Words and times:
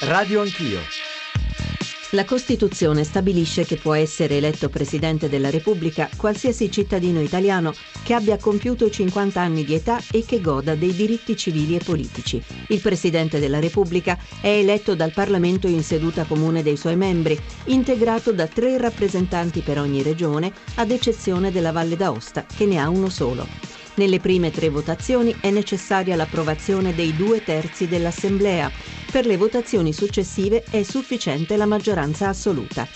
Radio 0.00 0.42
Anch'io. 0.42 0.78
La 2.10 2.26
Costituzione 2.26 3.02
stabilisce 3.02 3.64
che 3.64 3.76
può 3.76 3.94
essere 3.94 4.36
eletto 4.36 4.68
Presidente 4.68 5.30
della 5.30 5.48
Repubblica 5.48 6.10
qualsiasi 6.18 6.70
cittadino 6.70 7.22
italiano 7.22 7.72
che 8.02 8.12
abbia 8.12 8.36
compiuto 8.36 8.90
50 8.90 9.40
anni 9.40 9.64
di 9.64 9.72
età 9.72 9.98
e 10.12 10.22
che 10.26 10.42
goda 10.42 10.74
dei 10.74 10.94
diritti 10.94 11.34
civili 11.34 11.76
e 11.76 11.80
politici. 11.82 12.42
Il 12.68 12.80
Presidente 12.80 13.40
della 13.40 13.58
Repubblica 13.58 14.18
è 14.42 14.48
eletto 14.48 14.94
dal 14.94 15.12
Parlamento 15.12 15.66
in 15.66 15.82
seduta 15.82 16.24
comune 16.24 16.62
dei 16.62 16.76
suoi 16.76 16.96
membri, 16.96 17.40
integrato 17.64 18.32
da 18.32 18.46
tre 18.46 18.76
rappresentanti 18.76 19.60
per 19.60 19.78
ogni 19.78 20.02
regione, 20.02 20.52
ad 20.74 20.90
eccezione 20.90 21.50
della 21.50 21.72
Valle 21.72 21.96
d'Aosta, 21.96 22.44
che 22.54 22.66
ne 22.66 22.78
ha 22.78 22.90
uno 22.90 23.08
solo. 23.08 23.76
Nelle 23.96 24.20
prime 24.20 24.50
tre 24.50 24.68
votazioni 24.68 25.34
è 25.40 25.50
necessaria 25.50 26.16
l'approvazione 26.16 26.94
dei 26.94 27.16
due 27.16 27.42
terzi 27.42 27.88
dell'Assemblea. 27.88 28.70
Per 29.16 29.24
le 29.24 29.38
votazioni 29.38 29.94
successive 29.94 30.62
è 30.68 30.82
sufficiente 30.82 31.56
la 31.56 31.64
maggioranza 31.64 32.28
assoluta. 32.28 32.86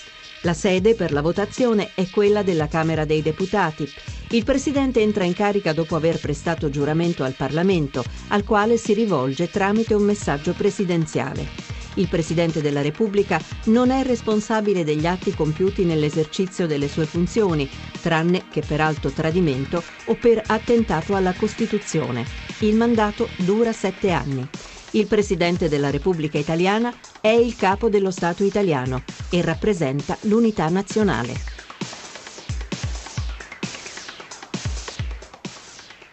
La 0.43 0.53
sede 0.53 0.93
per 0.93 1.13
la 1.13 1.21
votazione 1.23 1.93
è 1.95 2.07
quella 2.11 2.43
della 2.43 2.67
Camera 2.67 3.05
dei 3.05 3.23
Deputati. 3.23 3.91
Il 4.29 4.43
Presidente 4.43 5.01
entra 5.01 5.23
in 5.23 5.33
carica 5.33 5.73
dopo 5.73 5.95
aver 5.95 6.19
prestato 6.19 6.69
giuramento 6.69 7.23
al 7.23 7.33
Parlamento, 7.33 8.03
al 8.27 8.43
quale 8.43 8.77
si 8.77 8.93
rivolge 8.93 9.49
tramite 9.49 9.95
un 9.95 10.03
messaggio 10.03 10.53
presidenziale. 10.53 11.47
Il 11.95 12.07
Presidente 12.07 12.61
della 12.61 12.83
Repubblica 12.83 13.41
non 13.65 13.89
è 13.89 14.03
responsabile 14.03 14.83
degli 14.83 15.07
atti 15.07 15.33
compiuti 15.33 15.85
nell'esercizio 15.85 16.67
delle 16.67 16.87
sue 16.87 17.07
funzioni, 17.07 17.67
tranne 17.99 18.43
che 18.51 18.61
per 18.61 18.79
alto 18.79 19.09
tradimento 19.09 19.81
o 20.05 20.13
per 20.13 20.39
attentato 20.45 21.15
alla 21.15 21.33
Costituzione. 21.33 22.23
Il 22.59 22.75
mandato 22.75 23.27
dura 23.37 23.73
sette 23.73 24.11
anni. 24.11 24.47
Il 24.93 25.07
Presidente 25.07 25.69
della 25.69 25.89
Repubblica 25.89 26.37
Italiana 26.37 26.93
è 27.21 27.29
il 27.29 27.55
capo 27.55 27.87
dello 27.87 28.11
Stato 28.11 28.43
italiano 28.43 29.03
e 29.29 29.41
rappresenta 29.41 30.17
l'unità 30.23 30.67
nazionale. 30.67 31.50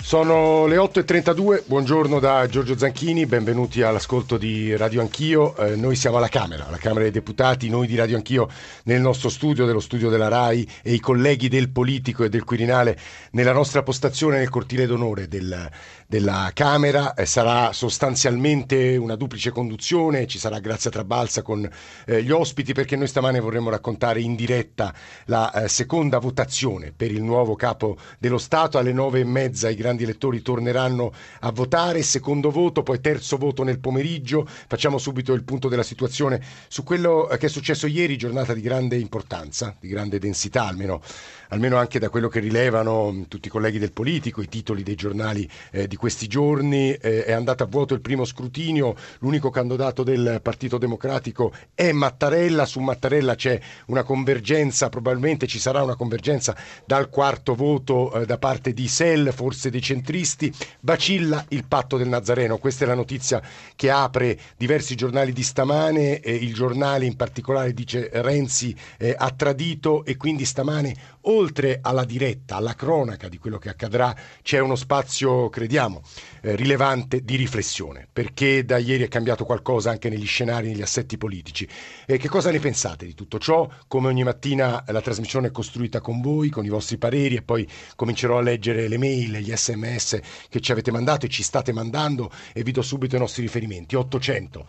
Sono 0.09 0.65
le 0.65 0.79
8.32, 0.79 1.65
buongiorno 1.67 2.19
da 2.19 2.47
Giorgio 2.47 2.79
Zanchini, 2.79 3.27
benvenuti 3.27 3.83
all'ascolto 3.83 4.39
di 4.39 4.75
Radio 4.75 5.03
Anch'io. 5.03 5.55
Eh, 5.57 5.77
noi 5.77 5.97
siamo 5.97 6.17
alla 6.17 6.29
Camera, 6.29 6.67
alla 6.67 6.79
Camera 6.79 7.03
dei 7.03 7.11
Deputati, 7.11 7.69
noi 7.69 7.87
di 7.87 7.95
Radio 7.95 8.17
Anch'io 8.17 8.49
nel 8.85 9.03
nostro 9.03 9.29
studio, 9.29 9.67
dello 9.67 9.81
studio 9.81 10.09
della 10.09 10.29
RAI 10.29 10.67
e 10.83 10.95
i 10.95 10.99
colleghi 10.99 11.49
del 11.49 11.69
Politico 11.69 12.25
e 12.25 12.31
del 12.31 12.45
Quirinale 12.45 12.99
nella 13.33 13.53
nostra 13.53 13.83
postazione 13.83 14.39
nel 14.39 14.49
cortile 14.49 14.87
d'onore 14.87 15.29
del, 15.29 15.69
della 16.07 16.53
Camera. 16.55 17.13
Eh, 17.13 17.27
sarà 17.27 17.75
sostanzialmente 17.75 18.97
una 18.97 19.15
duplice 19.15 19.51
conduzione, 19.51 20.27
ci 20.27 20.39
sarà 20.39 20.59
Grazia 20.59 20.91
Trabalza 20.91 21.43
con 21.43 21.69
eh, 22.07 22.23
gli 22.23 22.31
ospiti 22.31 22.73
perché 22.73 22.97
noi 22.97 23.09
stamane 23.09 23.41
vorremmo 23.41 23.69
raccontare 23.69 24.23
in 24.23 24.35
diretta 24.37 24.95
la 25.27 25.53
eh, 25.53 25.69
seconda 25.69 26.19
votazione 26.19 26.95
per 26.97 27.13
il 27.13 27.23
nuovo 27.23 27.57
capo 27.57 27.99
dello 28.19 28.39
Stato 28.39 28.79
alle 28.79 28.95
nove 28.95 29.21
e 29.21 29.25
mezza 29.25 29.69
i 29.69 29.75
grandi 29.75 29.97
grandi 29.99 30.05
elettori 30.05 30.43
torneranno 30.43 31.13
a 31.41 31.51
votare, 31.51 32.03
secondo 32.03 32.51
voto, 32.51 32.83
poi 32.83 33.01
terzo 33.01 33.37
voto 33.37 33.65
nel 33.65 33.81
pomeriggio. 33.81 34.47
Facciamo 34.47 34.99
subito 34.99 35.33
il 35.33 35.43
punto 35.43 35.69
della 35.69 35.83
situazione 35.83 36.41
su 36.69 36.85
quello 36.85 37.29
che 37.39 37.47
è 37.47 37.49
successo 37.49 37.87
ieri, 37.87 38.17
giornata 38.17 38.55
di 38.55 38.61
grande 38.61 38.97
importanza, 38.97 39.75
di 39.79 39.89
grande 39.89 40.19
densità, 40.19 40.67
almeno, 40.67 41.03
almeno 41.49 41.77
anche 41.77 41.99
da 41.99 42.09
quello 42.09 42.29
che 42.29 42.41
rilevano 42.41 43.25
tutti 43.29 43.49
i 43.49 43.51
colleghi 43.51 43.79
del 43.79 43.93
politico, 43.93 44.41
i 44.41 44.49
titoli 44.49 44.83
dei 44.83 44.95
giornali 44.95 45.49
eh, 45.73 45.89
di 45.89 45.97
questi 45.97 46.29
giorni. 46.29 46.93
Eh, 46.93 47.25
è 47.25 47.33
andato 47.33 47.65
a 47.65 47.67
vuoto 47.67 47.95
il 47.95 48.01
primo 48.01 48.25
scrutinio, 48.25 48.95
l'unico 49.21 49.51
candidato 49.51 50.03
del 50.03 50.41
Partito 50.43 50.79
Democratico 50.79 51.53
è 51.75 51.91
Mattarella, 51.93 52.67
su 52.67 52.81
Mattarella 52.81 53.35
c'è 53.35 53.59
una 53.87 54.05
convergenza, 54.05 54.89
probabilmente 54.89 55.47
ci 55.47 55.59
sarà 55.59 55.83
una 55.83 55.97
convergenza 55.97 56.57
dal 56.85 57.09
quarto 57.09 57.55
voto 57.55 58.13
eh, 58.13 58.27
da 58.27 58.39
parte 58.39 58.73
di 58.73 58.87
Sell, 58.87 59.33
forse 59.33 59.71
dei 59.71 59.81
centristi, 59.89 60.53
vacilla 60.81 61.43
il 61.49 61.65
patto 61.65 61.97
del 61.97 62.09
Nazareno. 62.09 62.59
Questa 62.59 62.85
è 62.85 62.87
la 62.87 62.95
notizia 62.95 63.41
che 63.75 63.91
apre 63.91 64.39
diversi 64.59 64.95
giornali 64.95 65.33
di 65.33 65.43
stamane, 65.43 66.21
eh, 66.21 66.35
il 66.35 66.53
giornale 66.53 67.07
in 67.07 67.17
particolare 67.17 67.73
dice 67.73 68.11
Renzi 68.13 68.77
eh, 68.99 69.15
ha 69.17 69.31
tradito 69.31 70.05
e 70.05 70.17
quindi 70.17 70.45
stamane 70.45 70.95
oltre 71.29 71.79
alla 71.83 72.05
diretta, 72.05 72.57
alla 72.57 72.75
cronaca 72.75 73.29
di 73.29 73.39
quello 73.39 73.59
che 73.59 73.69
accadrà, 73.69 74.15
c'è 74.43 74.59
uno 74.59 74.77
spazio, 74.77 75.49
crediamo, 75.49 76.03
eh, 76.41 76.57
rilevante 76.57 77.23
di 77.23 77.37
riflessione, 77.37 78.09
perché 78.11 78.65
da 78.65 78.79
ieri 78.79 79.05
è 79.05 79.09
cambiato 79.09 79.45
qualcosa 79.45 79.91
anche 79.91 80.09
negli 80.09 80.27
scenari, 80.27 80.69
negli 80.69 80.83
assetti 80.83 81.17
politici. 81.19 81.69
E 82.07 82.17
che 82.19 82.29
cosa 82.29 82.51
ne 82.51 82.59
pensate 82.59 83.05
di 83.05 83.15
tutto 83.15 83.39
ciò? 83.39 83.69
Come 83.87 84.09
ogni 84.09 84.25
mattina 84.25 84.83
la 84.87 85.01
trasmissione 85.01 85.49
è 85.49 85.51
costruita 85.51 86.01
con 86.01 86.21
voi, 86.21 86.49
con 86.49 86.65
i 86.65 86.69
vostri 86.69 86.97
pareri 86.97 87.37
e 87.37 87.43
poi 87.43 87.69
comincerò 87.95 88.39
a 88.39 88.43
leggere 88.43 88.89
le 88.89 88.99
mail, 88.99 89.39
gli 89.39 89.55
sms 89.55 90.21
che 90.49 90.61
ci 90.61 90.73
avete 90.73 90.91
mandato 90.91 91.27
e 91.27 91.29
ci 91.29 91.43
state 91.43 91.73
mandando 91.73 92.31
e 92.53 92.63
vi 92.63 92.73
do 92.73 92.83
subito 92.83 93.17
i 93.17 93.19
nostri 93.19 93.43
riferimenti. 93.43 93.97
800 93.97 94.67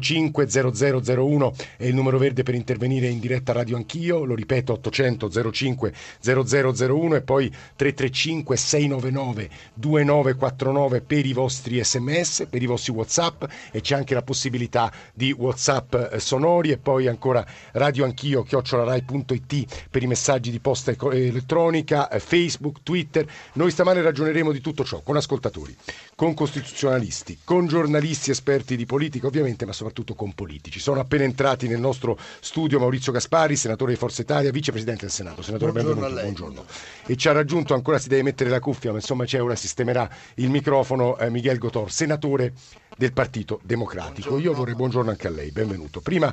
05 0.00 0.46
0001 0.48 1.54
è 1.76 1.84
il 1.84 1.94
numero 1.94 2.18
verde 2.18 2.42
per 2.42 2.54
intervenire 2.54 3.08
in 3.08 3.20
diretta 3.20 3.52
radio 3.52 3.76
anch'io, 3.76 4.24
lo 4.24 4.34
ripeto 4.34 4.72
800 4.72 5.52
05 5.52 5.89
0001 6.20 7.16
e 7.16 7.20
poi 7.22 7.48
335 7.48 8.56
699 8.56 9.50
2949 9.74 11.00
per 11.00 11.26
i 11.26 11.32
vostri 11.32 11.82
sms, 11.82 12.46
per 12.48 12.62
i 12.62 12.66
vostri 12.66 12.92
whatsapp 12.92 13.44
e 13.70 13.80
c'è 13.80 13.94
anche 13.94 14.14
la 14.14 14.22
possibilità 14.22 14.92
di 15.12 15.32
whatsapp 15.32 15.94
eh, 15.94 16.20
sonori 16.20 16.70
e 16.70 16.78
poi 16.78 17.06
ancora 17.06 17.44
radio 17.72 18.04
anch'io 18.04 18.42
chiocciolarai.it 18.42 19.88
per 19.90 20.02
i 20.02 20.06
messaggi 20.06 20.50
di 20.50 20.60
posta 20.60 20.92
elettronica, 21.12 22.08
eh, 22.08 22.20
Facebook, 22.20 22.82
Twitter. 22.82 23.26
Noi 23.54 23.70
stamane 23.70 24.02
ragioneremo 24.02 24.52
di 24.52 24.60
tutto 24.60 24.84
ciò 24.84 25.00
con 25.02 25.16
ascoltatori, 25.16 25.76
con 26.14 26.34
costituzionalisti, 26.34 27.38
con 27.44 27.66
giornalisti 27.66 28.30
esperti 28.30 28.76
di 28.76 28.86
politica 28.86 29.26
ovviamente, 29.26 29.66
ma 29.66 29.72
soprattutto 29.72 30.14
con 30.14 30.34
politici. 30.34 30.78
Sono 30.78 31.00
appena 31.00 31.24
entrati 31.24 31.68
nel 31.68 31.80
nostro 31.80 32.18
studio 32.40 32.78
Maurizio 32.78 33.12
Gaspari, 33.12 33.56
senatore 33.56 33.92
di 33.92 33.98
Forza 33.98 34.22
Italia, 34.22 34.50
vicepresidente 34.50 35.02
del 35.02 35.10
Senato. 35.10 35.42
Senatore, 35.42 35.69
buongiorno 35.72 36.00
benvenuto. 36.00 36.22
Buongiorno. 36.22 36.64
E 37.06 37.16
ci 37.16 37.28
ha 37.28 37.32
raggiunto, 37.32 37.74
ancora 37.74 37.98
si 37.98 38.08
deve 38.08 38.22
mettere 38.22 38.50
la 38.50 38.60
cuffia, 38.60 38.90
ma 38.90 38.98
insomma 38.98 39.24
c'è 39.24 39.42
ora, 39.42 39.54
sistemerà 39.54 40.08
il 40.34 40.50
microfono 40.50 41.18
eh, 41.18 41.30
Miguel 41.30 41.58
Gotor, 41.58 41.90
senatore 41.90 42.52
del 42.96 43.12
Partito 43.12 43.60
Democratico. 43.62 44.28
Buongiorno. 44.28 44.50
Io 44.50 44.54
vorrei 44.54 44.74
buongiorno 44.74 45.10
anche 45.10 45.26
a 45.26 45.30
lei, 45.30 45.50
benvenuto. 45.50 46.00
Prima, 46.00 46.32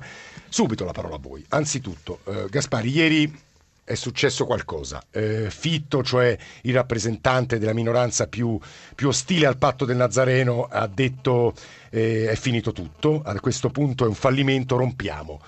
subito 0.49 0.85
la 0.85 0.91
parola 0.91 1.15
a 1.15 1.19
voi. 1.19 1.43
Anzitutto, 1.49 2.19
eh, 2.25 2.45
Gaspari, 2.49 2.89
ieri 2.89 3.45
è 3.87 3.95
successo 3.95 4.45
qualcosa. 4.45 5.01
Eh, 5.11 5.49
Fitto, 5.49 6.03
cioè 6.03 6.37
il 6.63 6.73
rappresentante 6.73 7.57
della 7.57 7.73
minoranza 7.73 8.27
più, 8.27 8.59
più, 8.93 9.07
ostile 9.07 9.45
al 9.45 9.57
patto 9.57 9.85
del 9.85 9.95
Nazareno, 9.95 10.67
ha 10.69 10.87
detto 10.87 11.53
eh, 11.89 12.27
è 12.29 12.35
finito 12.35 12.73
tutto, 12.73 13.21
a 13.23 13.39
questo 13.39 13.69
punto 13.69 14.03
è 14.03 14.07
un 14.09 14.13
fallimento, 14.13 14.75
rompiamo. 14.75 15.39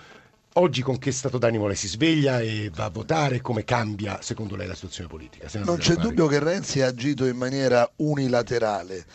Oggi 0.59 0.81
con 0.81 0.97
che 0.97 1.13
stato 1.13 1.37
d'animo 1.37 1.67
lei 1.67 1.75
si 1.77 1.87
sveglia 1.87 2.41
e 2.41 2.69
va 2.73 2.83
a 2.83 2.89
votare? 2.89 3.39
Come 3.39 3.63
cambia 3.63 4.19
secondo 4.21 4.57
lei 4.57 4.67
la 4.67 4.75
situazione 4.75 5.07
politica? 5.07 5.47
non 5.63 5.77
c'è 5.77 5.95
dubbio 5.95 6.27
che 6.27 6.39
Renzi 6.39 6.81
ha 6.81 6.87
agito 6.87 7.25
in 7.25 7.37
maniera 7.37 7.89
unilaterale 7.97 9.05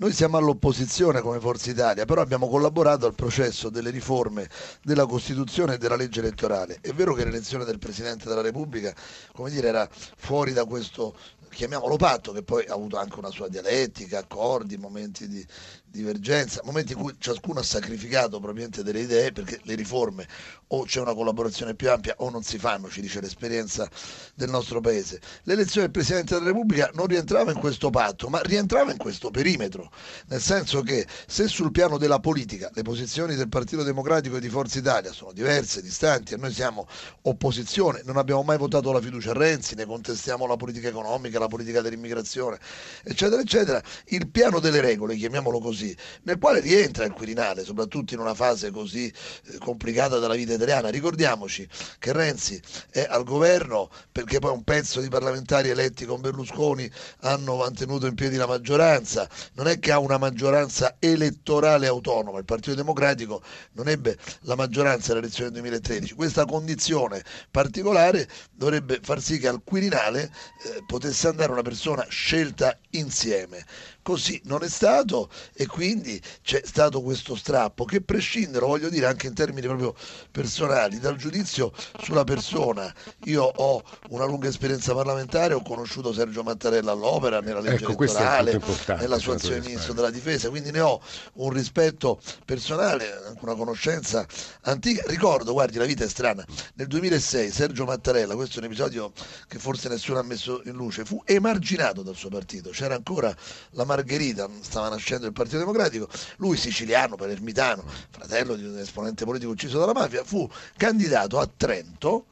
noi 0.00 0.12
siamo 0.12 0.38
all'opposizione 0.38 1.20
come 1.20 1.40
Forza 1.40 1.70
Italia, 1.70 2.06
però 2.06 2.22
abbiamo 2.22 2.48
collaborato 2.48 3.04
al 3.04 3.14
processo 3.14 3.68
delle 3.68 3.90
riforme 3.90 4.48
della 4.82 5.04
Costituzione 5.04 5.74
e 5.74 5.78
della 5.78 5.94
legge 5.94 6.20
elettorale. 6.20 6.78
È 6.80 6.90
vero 6.92 7.12
che 7.12 7.24
l'elezione 7.24 7.66
del 7.66 7.78
Presidente 7.78 8.26
della 8.26 8.40
Repubblica, 8.40 8.94
come 9.34 9.50
dire, 9.50 9.68
era 9.68 9.86
fuori 9.90 10.54
da 10.54 10.64
questo 10.64 11.14
chiamiamolo 11.50 11.96
patto, 11.96 12.32
che 12.32 12.42
poi 12.42 12.64
ha 12.66 12.72
avuto 12.72 12.96
anche 12.96 13.18
una 13.18 13.28
sua 13.28 13.48
dialettica, 13.48 14.20
accordi, 14.20 14.78
momenti 14.78 15.28
di 15.28 15.44
divergenza, 15.90 16.60
momenti 16.64 16.92
in 16.92 16.98
cui 16.98 17.14
ciascuno 17.18 17.60
ha 17.60 17.64
sacrificato 17.64 18.38
probabilmente 18.38 18.82
delle 18.82 19.00
idee 19.00 19.32
perché 19.32 19.60
le 19.64 19.74
riforme 19.74 20.26
o 20.68 20.84
c'è 20.84 21.00
una 21.00 21.14
collaborazione 21.14 21.74
più 21.74 21.90
ampia 21.90 22.14
o 22.18 22.30
non 22.30 22.42
si 22.42 22.58
fanno, 22.58 22.88
ci 22.88 23.00
dice 23.00 23.20
l'esperienza 23.20 23.88
del 24.34 24.50
nostro 24.50 24.80
paese. 24.80 25.20
L'elezione 25.44 25.86
del 25.86 25.90
Presidente 25.90 26.34
della 26.34 26.46
Repubblica 26.46 26.90
non 26.94 27.06
rientrava 27.06 27.50
in 27.50 27.58
questo 27.58 27.90
patto, 27.90 28.28
ma 28.28 28.40
rientrava 28.42 28.92
in 28.92 28.98
questo 28.98 29.30
perimetro, 29.30 29.90
nel 30.28 30.40
senso 30.40 30.82
che 30.82 31.06
se 31.26 31.48
sul 31.48 31.72
piano 31.72 31.98
della 31.98 32.20
politica 32.20 32.70
le 32.72 32.82
posizioni 32.82 33.34
del 33.34 33.48
Partito 33.48 33.82
Democratico 33.82 34.36
e 34.36 34.40
di 34.40 34.48
Forza 34.48 34.78
Italia 34.78 35.12
sono 35.12 35.32
diverse, 35.32 35.82
distanti, 35.82 36.34
e 36.34 36.36
noi 36.36 36.52
siamo 36.52 36.86
opposizione, 37.22 38.02
non 38.04 38.16
abbiamo 38.16 38.42
mai 38.44 38.58
votato 38.58 38.92
la 38.92 39.00
fiducia 39.00 39.30
a 39.30 39.34
Renzi, 39.34 39.74
ne 39.74 39.86
contestiamo 39.86 40.46
la 40.46 40.56
politica 40.56 40.86
economica, 40.88 41.40
la 41.40 41.48
politica 41.48 41.80
dell'immigrazione, 41.80 42.58
eccetera, 43.02 43.40
eccetera, 43.40 43.82
il 44.06 44.28
piano 44.28 44.60
delle 44.60 44.80
regole, 44.80 45.16
chiamiamolo 45.16 45.58
così, 45.58 45.79
così, 45.80 45.96
nel 46.24 46.38
quale 46.38 46.60
rientra 46.60 47.04
il 47.04 47.12
Quirinale, 47.12 47.64
soprattutto 47.64 48.14
in 48.14 48.20
una 48.20 48.34
fase 48.34 48.70
così 48.70 49.06
eh, 49.46 49.58
complicata 49.58 50.18
della 50.18 50.34
vita 50.34 50.52
italiana. 50.52 50.90
Ricordiamoci 50.90 51.66
che 51.98 52.12
Renzi 52.12 52.60
è 52.90 53.06
al 53.08 53.24
governo 53.24 53.90
perché 54.12 54.38
poi 54.38 54.52
un 54.52 54.62
pezzo 54.62 55.00
di 55.00 55.08
parlamentari 55.08 55.70
eletti 55.70 56.04
con 56.04 56.20
Berlusconi 56.20 56.90
hanno 57.20 57.56
mantenuto 57.56 58.06
in 58.06 58.14
piedi 58.14 58.36
la 58.36 58.46
maggioranza, 58.46 59.28
non 59.54 59.68
è 59.68 59.78
che 59.78 59.92
ha 59.92 59.98
una 59.98 60.18
maggioranza 60.18 60.96
elettorale 60.98 61.86
autonoma, 61.86 62.38
il 62.38 62.44
Partito 62.44 62.74
Democratico 62.74 63.42
non 63.72 63.88
ebbe 63.88 64.18
la 64.42 64.54
maggioranza 64.54 65.12
alle 65.12 65.20
elezioni 65.20 65.50
del 65.50 65.60
2013, 65.60 66.14
questa 66.14 66.44
condizione 66.44 67.22
particolare 67.50 68.28
dovrebbe 68.52 69.00
far 69.02 69.20
sì 69.20 69.38
che 69.38 69.48
al 69.48 69.62
Quirinale 69.64 70.22
eh, 70.64 70.82
potesse 70.86 71.28
andare 71.28 71.52
una 71.52 71.62
persona 71.62 72.04
scelta 72.08 72.76
insieme. 72.90 73.64
Così 74.02 74.40
non 74.44 74.62
è 74.62 74.68
stato 74.68 75.30
e 75.52 75.66
quindi 75.66 76.20
c'è 76.42 76.62
stato 76.64 77.02
questo 77.02 77.34
strappo 77.34 77.84
che 77.84 78.00
prescinde, 78.00 78.58
lo 78.58 78.66
voglio 78.66 78.88
dire 78.88 79.06
anche 79.06 79.26
in 79.26 79.34
termini 79.34 79.66
proprio 79.66 79.94
personali, 80.30 80.98
dal 80.98 81.16
giudizio 81.16 81.72
sulla 82.02 82.24
persona. 82.24 82.92
Io 83.24 83.42
ho 83.42 83.82
una 84.08 84.24
lunga 84.24 84.48
esperienza 84.48 84.94
parlamentare, 84.94 85.54
ho 85.54 85.62
conosciuto 85.62 86.12
Sergio 86.12 86.42
Mattarella 86.42 86.92
all'opera, 86.92 87.40
nella 87.40 87.60
legge 87.60 87.84
ecco, 87.84 88.02
elettorale, 88.02 88.60
nella 88.98 89.18
sua 89.18 89.34
azione 89.34 89.60
di 89.60 89.66
ministro 89.68 89.92
della 89.92 90.10
difesa, 90.10 90.48
quindi 90.48 90.70
ne 90.70 90.80
ho 90.80 91.00
un 91.34 91.50
rispetto 91.50 92.20
personale, 92.44 93.12
anche 93.26 93.40
una 93.42 93.54
conoscenza 93.54 94.26
antica. 94.62 95.02
Ricordo, 95.06 95.52
guardi, 95.52 95.78
la 95.78 95.84
vita 95.84 96.04
è 96.04 96.08
strana, 96.08 96.44
nel 96.74 96.86
2006 96.86 97.50
Sergio 97.50 97.84
Mattarella, 97.84 98.34
questo 98.34 98.56
è 98.56 98.58
un 98.60 98.66
episodio 98.66 99.12
che 99.46 99.58
forse 99.58 99.88
nessuno 99.88 100.18
ha 100.18 100.22
messo 100.22 100.62
in 100.64 100.72
luce, 100.72 101.04
fu 101.04 101.22
emarginato 101.24 102.02
dal 102.02 102.16
suo 102.16 102.28
partito, 102.28 102.70
c'era 102.70 102.94
ancora 102.94 103.34
la 103.72 103.84
Margherita, 103.90 104.48
stava 104.60 104.88
nascendo 104.88 105.26
il 105.26 105.32
Partito 105.32 105.58
Democratico, 105.58 106.08
lui 106.36 106.56
siciliano, 106.56 107.16
palermitano, 107.16 107.82
fratello 108.10 108.54
di 108.54 108.64
un 108.64 108.78
esponente 108.78 109.24
politico 109.24 109.50
ucciso 109.50 109.78
dalla 109.80 109.92
mafia, 109.92 110.22
fu 110.22 110.48
candidato 110.76 111.38
a 111.40 111.48
Trento 111.56 112.26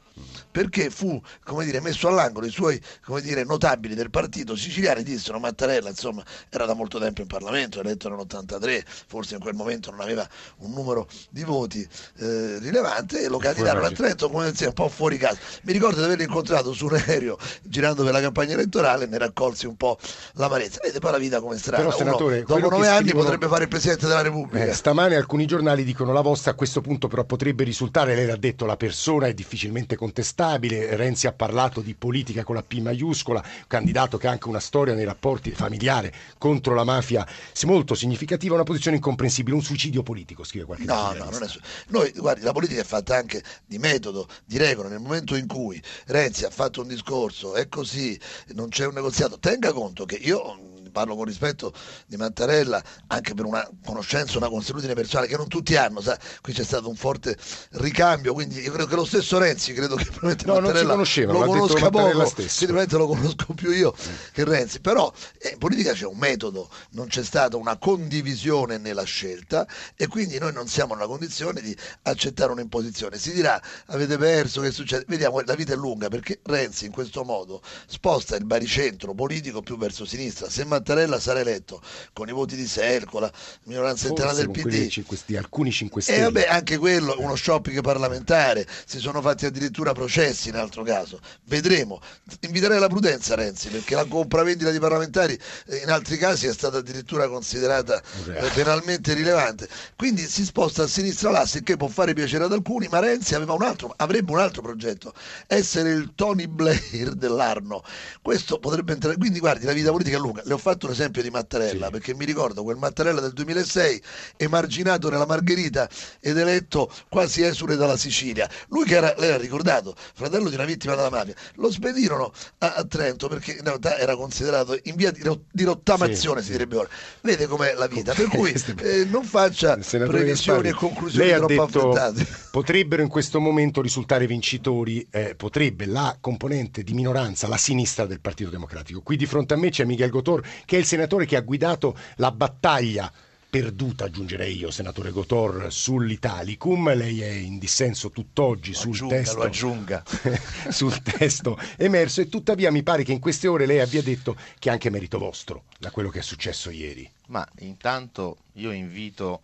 perché 0.51 0.89
fu 0.89 1.21
come 1.43 1.65
dire, 1.65 1.79
messo 1.79 2.07
all'angolo 2.07 2.45
i 2.45 2.51
suoi 2.51 2.81
come 3.03 3.21
dire, 3.21 3.43
notabili 3.43 3.95
del 3.95 4.09
partito 4.09 4.55
siciliani 4.55 5.03
dissero 5.03 5.39
Mattarella 5.39 5.89
insomma 5.89 6.23
era 6.49 6.65
da 6.65 6.73
molto 6.73 6.99
tempo 6.99 7.21
in 7.21 7.27
Parlamento 7.27 7.79
eletto 7.79 8.09
nell'83 8.09 8.83
forse 9.07 9.35
in 9.35 9.41
quel 9.41 9.53
momento 9.53 9.91
non 9.91 10.01
aveva 10.01 10.27
un 10.57 10.71
numero 10.71 11.07
di 11.29 11.43
voti 11.43 11.87
eh, 12.17 12.59
rilevante 12.59 13.23
e 13.23 13.27
lo 13.27 13.37
candidarono 13.37 13.85
a 13.85 13.91
Trento 13.91 14.29
come 14.29 14.51
un 14.59 14.73
po' 14.73 14.89
fuori 14.89 15.17
casa. 15.17 15.37
Mi 15.63 15.73
ricordo 15.73 15.97
di 15.97 16.03
averlo 16.03 16.23
incontrato 16.23 16.73
su 16.73 16.85
un 16.85 16.95
aereo 16.95 17.37
girando 17.63 18.03
per 18.03 18.13
la 18.13 18.21
campagna 18.21 18.53
elettorale 18.53 19.05
e 19.05 19.07
ne 19.07 19.17
raccolsi 19.17 19.65
un 19.65 19.75
po' 19.75 19.97
l'amarezza. 20.33 20.79
Vedete 20.81 20.99
poi 20.99 21.11
la 21.11 21.17
vita 21.17 21.39
come 21.39 21.57
strana 21.57 21.83
Però, 21.83 21.95
senatore, 21.95 22.37
Uno, 22.37 22.45
dopo 22.45 22.69
nove 22.69 22.85
scrivono... 22.85 22.97
anni 22.97 23.11
potrebbe 23.11 23.47
fare 23.47 23.63
il 23.63 23.69
Presidente 23.69 24.07
della 24.07 24.21
Repubblica. 24.21 24.65
Eh, 24.65 24.73
stamane 24.73 25.15
alcuni 25.15 25.45
giornali 25.45 25.83
dicono 25.83 26.13
la 26.13 26.21
vostra 26.21 26.51
a 26.51 26.53
questo 26.55 26.81
punto 26.81 27.07
però 27.07 27.23
potrebbe 27.23 27.63
risultare 27.63 28.15
lei 28.15 28.25
l'ha 28.25 28.35
detto 28.35 28.65
la 28.65 28.77
persona 28.77 29.27
è 29.27 29.33
difficilmente 29.33 29.95
contestabile 29.95 30.08
stabile. 30.23 30.95
Renzi 30.95 31.27
ha 31.27 31.31
parlato 31.31 31.81
di 31.81 31.93
politica 31.95 32.43
con 32.43 32.55
la 32.55 32.63
P 32.63 32.79
maiuscola, 32.79 33.43
candidato 33.67 34.17
che 34.17 34.27
ha 34.27 34.31
anche 34.31 34.47
una 34.47 34.59
storia 34.59 34.93
nei 34.93 35.05
rapporti 35.05 35.51
familiari 35.51 36.11
contro 36.37 36.73
la 36.73 36.83
mafia 36.83 37.25
molto 37.65 37.93
significativa, 37.95 38.55
una 38.55 38.63
posizione 38.63 38.97
incomprensibile, 38.97 39.55
un 39.55 39.61
suicidio 39.61 40.03
politico, 40.03 40.43
scrive 40.43 40.65
qualche 40.65 40.85
No, 40.85 41.13
no, 41.13 41.29
non 41.29 41.43
è 41.43 41.47
su- 41.47 41.59
Noi, 41.89 42.11
guardi, 42.15 42.41
la 42.41 42.51
politica 42.51 42.81
è 42.81 42.85
fatta 42.85 43.15
anche 43.15 43.43
di 43.65 43.77
metodo, 43.77 44.27
di 44.45 44.57
regole. 44.57 44.89
Nel 44.89 44.99
momento 44.99 45.35
in 45.35 45.47
cui 45.47 45.81
Renzi 46.07 46.45
ha 46.45 46.49
fatto 46.49 46.81
un 46.81 46.87
discorso, 46.87 47.55
è 47.55 47.67
così, 47.67 48.19
non 48.53 48.69
c'è 48.69 48.85
un 48.85 48.93
negoziato, 48.93 49.39
tenga 49.39 49.71
conto 49.73 50.05
che 50.05 50.15
io 50.15 50.68
parlo 50.89 51.15
con 51.15 51.25
rispetto 51.25 51.73
di 52.07 52.17
Mattarella 52.17 52.81
anche 53.07 53.33
per 53.33 53.45
una 53.45 53.67
conoscenza, 53.85 54.37
una 54.37 54.49
consuetudine 54.49 54.93
personale 54.93 55.27
che 55.27 55.37
non 55.37 55.47
tutti 55.47 55.75
hanno, 55.75 56.01
sa? 56.01 56.17
qui 56.41 56.53
c'è 56.53 56.63
stato 56.63 56.89
un 56.89 56.95
forte 56.95 57.37
ricambio, 57.71 58.33
quindi 58.33 58.59
io 58.59 58.71
credo 58.71 58.87
che 58.87 58.95
lo 58.95 59.05
stesso 59.05 59.37
Renzi, 59.37 59.73
credo 59.73 59.95
che 59.95 60.05
probabilmente 60.05 60.45
no, 60.45 60.53
Mattarella 60.59 60.95
lo 60.95 61.45
conosca 61.45 61.89
poco, 61.89 62.33
probabilmente 62.33 62.97
lo 62.97 63.07
conosco 63.07 63.53
più 63.53 63.71
io 63.71 63.93
che 64.31 64.43
Renzi, 64.43 64.79
però 64.79 65.11
eh, 65.39 65.49
in 65.49 65.57
politica 65.57 65.93
c'è 65.93 66.05
un 66.05 66.17
metodo, 66.17 66.69
non 66.91 67.07
c'è 67.07 67.23
stata 67.23 67.57
una 67.57 67.77
condivisione 67.77 68.77
nella 68.77 69.03
scelta 69.03 69.67
e 69.95 70.07
quindi 70.07 70.37
noi 70.39 70.53
non 70.53 70.67
siamo 70.67 70.93
nella 70.93 71.07
condizione 71.07 71.61
di 71.61 71.75
accettare 72.03 72.51
un'imposizione. 72.51 73.17
Si 73.17 73.33
dirà 73.33 73.61
avete 73.87 74.17
perso, 74.17 74.61
che 74.61 74.71
succede? 74.71 75.05
Vediamo, 75.07 75.41
la 75.41 75.55
vita 75.55 75.73
è 75.73 75.75
lunga 75.75 76.07
perché 76.07 76.39
Renzi 76.43 76.85
in 76.85 76.91
questo 76.91 77.23
modo 77.23 77.61
sposta 77.87 78.35
il 78.35 78.45
baricentro 78.45 79.13
politico 79.13 79.61
più 79.61 79.77
verso 79.77 80.05
sinistra. 80.05 80.49
Se 80.49 80.63
Mattarella 80.79 81.19
sarà 81.19 81.39
eletto 81.39 81.81
con 82.13 82.27
i 82.29 82.31
voti 82.31 82.55
di 82.55 82.65
SEL, 82.65 83.05
con 83.05 83.21
la 83.21 83.31
minoranza 83.63 84.07
interna 84.07 84.33
del 84.33 84.49
PD. 84.49 84.87
5, 84.87 85.17
di 85.25 85.37
alcuni 85.37 85.71
5 85.71 86.01
Stelle. 86.01 86.17
E 86.17 86.23
vabbè, 86.23 86.47
anche 86.49 86.77
quello, 86.77 87.15
uno 87.19 87.35
shopping 87.35 87.81
parlamentare, 87.81 88.65
si 88.85 88.99
sono 88.99 89.21
fatti 89.21 89.45
addirittura 89.45 89.93
processi 89.93 90.49
in 90.49 90.55
altro 90.55 90.83
caso. 90.83 91.19
Vedremo. 91.45 92.01
Inviterei 92.41 92.77
alla 92.77 92.87
prudenza 92.87 93.35
Renzi, 93.35 93.67
perché 93.69 93.95
la 93.95 94.05
compravendita 94.05 94.71
di 94.71 94.79
parlamentari 94.79 95.37
eh, 95.67 95.77
in 95.77 95.89
altri 95.89 96.17
casi 96.17 96.47
è 96.47 96.53
stata 96.53 96.77
addirittura 96.77 97.27
considerata 97.27 98.01
eh, 98.27 98.49
penalmente 98.53 99.13
rilevante. 99.13 99.67
Quindi 99.95 100.21
si 100.23 100.45
sposta 100.45 100.83
a 100.83 100.87
sinistra 100.87 101.29
l'asse, 101.29 101.61
che 101.61 101.77
può 101.77 101.87
fare 101.87 102.13
piacere 102.13 102.45
ad 102.45 102.53
alcuni, 102.53 102.87
ma 102.89 102.99
Renzi 102.99 103.35
aveva 103.35 103.53
un 103.53 103.63
altro, 103.63 103.93
avrebbe 103.97 104.31
un 104.31 104.39
altro 104.39 104.61
progetto, 104.61 105.13
essere 105.47 105.91
il 105.91 106.13
Tony 106.15 106.47
Blair 106.47 107.13
dell'Arno. 107.13 107.83
Questo 108.21 108.59
potrebbe 108.59 108.93
entrare. 108.93 109.17
Quindi 109.17 109.39
guardi, 109.39 109.65
la 109.65 109.73
vita 109.73 109.91
politica 109.91 110.17
è 110.17 110.19
lunga. 110.19 110.41
Le 110.45 110.53
ho 110.53 110.57
fatto 110.69 110.85
un 110.85 110.91
esempio 110.91 111.21
di 111.21 111.29
Mattarella, 111.29 111.85
sì. 111.85 111.91
perché 111.91 112.15
mi 112.15 112.25
ricordo 112.25 112.63
quel 112.63 112.77
Mattarella 112.77 113.19
del 113.19 113.33
2006 113.33 114.01
emarginato 114.37 115.09
nella 115.09 115.25
Margherita 115.25 115.89
ed 116.19 116.37
eletto 116.37 116.91
quasi 117.09 117.43
esule 117.43 117.75
dalla 117.75 117.97
Sicilia. 117.97 118.49
Lui 118.69 118.85
che 118.85 118.95
era, 118.95 119.13
lei 119.17 119.29
l'ha 119.29 119.37
ricordato, 119.37 119.95
fratello 120.13 120.49
di 120.49 120.55
una 120.55 120.65
vittima 120.65 120.95
della 120.95 121.09
mafia, 121.09 121.33
lo 121.55 121.71
spedirono 121.71 122.31
a, 122.59 122.73
a 122.75 122.85
Trento 122.85 123.27
perché 123.27 123.51
in 123.53 123.63
realtà 123.63 123.97
era 123.97 124.15
considerato 124.15 124.77
in 124.83 124.95
via 124.95 125.11
di, 125.11 125.21
di 125.51 125.63
rottamazione, 125.63 126.41
sì, 126.41 126.47
si 126.47 126.51
direbbe 126.53 126.77
ora. 126.77 126.89
Vede 127.21 127.47
com'è 127.47 127.73
la 127.73 127.87
vita, 127.87 128.13
per 128.13 128.27
cui 128.27 128.53
eh, 128.81 129.05
non 129.05 129.23
faccia 129.23 129.77
previsioni 129.77 130.69
e 130.69 130.73
conclusioni 130.73 131.29
troppo 131.31 131.47
detto, 131.47 131.89
affrettate. 131.91 132.27
Potrebbero 132.51 133.03
in 133.03 133.09
questo 133.09 133.39
momento 133.39 133.79
risultare 133.79 134.25
vincitori, 134.25 135.05
eh, 135.11 135.35
potrebbe 135.35 135.85
la 135.85 136.17
componente 136.19 136.83
di 136.83 136.93
minoranza, 136.93 137.47
la 137.47 137.57
sinistra 137.57 138.07
del 138.07 138.19
Partito 138.19 138.49
Democratico. 138.49 139.01
Qui 139.01 139.17
di 139.17 139.27
fronte 139.27 139.53
a 139.53 139.57
me 139.57 139.69
c'è 139.69 139.85
Miguel 139.85 140.09
Gotor 140.09 140.43
che 140.65 140.75
è 140.75 140.79
il 140.79 140.85
senatore 140.85 141.27
che 141.27 141.35
ha 141.35 141.41
guidato 141.41 141.95
la 142.15 142.31
battaglia 142.31 143.11
perduta, 143.49 144.05
aggiungerei 144.05 144.57
io, 144.57 144.71
senatore 144.71 145.11
Gotor, 145.11 145.71
sull'Italicum. 145.71 146.93
Lei 146.95 147.21
è 147.21 147.29
in 147.29 147.59
dissenso 147.59 148.09
tutt'oggi 148.09 148.73
sul 148.73 148.93
aggiunga, 148.93 149.15
testo. 149.15 149.37
Lo 149.37 149.43
aggiunga. 149.43 150.03
sul 150.69 151.01
testo 151.03 151.59
emerso 151.77 152.21
e 152.21 152.29
tuttavia 152.29 152.71
mi 152.71 152.81
pare 152.81 153.03
che 153.03 153.11
in 153.11 153.19
queste 153.19 153.47
ore 153.47 153.67
lei 153.67 153.79
abbia 153.79 154.01
detto 154.01 154.35
che 154.57 154.69
è 154.69 154.71
anche 154.71 154.89
merito 154.89 155.19
vostro 155.19 155.65
da 155.77 155.91
quello 155.91 156.09
che 156.09 156.19
è 156.19 156.23
successo 156.23 156.71
ieri. 156.71 157.09
Ma 157.27 157.47
intanto 157.59 158.37
io 158.53 158.71
invito 158.71 159.41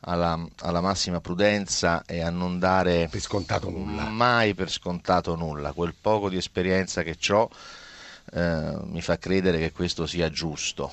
alla, 0.00 0.38
alla, 0.60 0.80
massima 0.80 1.20
prudenza 1.20 2.02
e 2.06 2.20
a 2.20 2.30
non 2.30 2.58
dare 2.58 3.08
per 3.10 3.20
scontato 3.20 3.68
nulla. 3.70 4.04
mai 4.04 4.54
per 4.54 4.70
scontato 4.70 5.34
nulla. 5.34 5.72
Quel 5.72 5.94
poco 6.00 6.28
di 6.28 6.36
esperienza 6.36 7.02
che 7.02 7.16
ho 7.32 7.50
eh, 8.32 8.76
mi 8.84 9.02
fa 9.02 9.18
credere 9.18 9.58
che 9.58 9.72
questo 9.72 10.06
sia 10.06 10.30
giusto. 10.30 10.92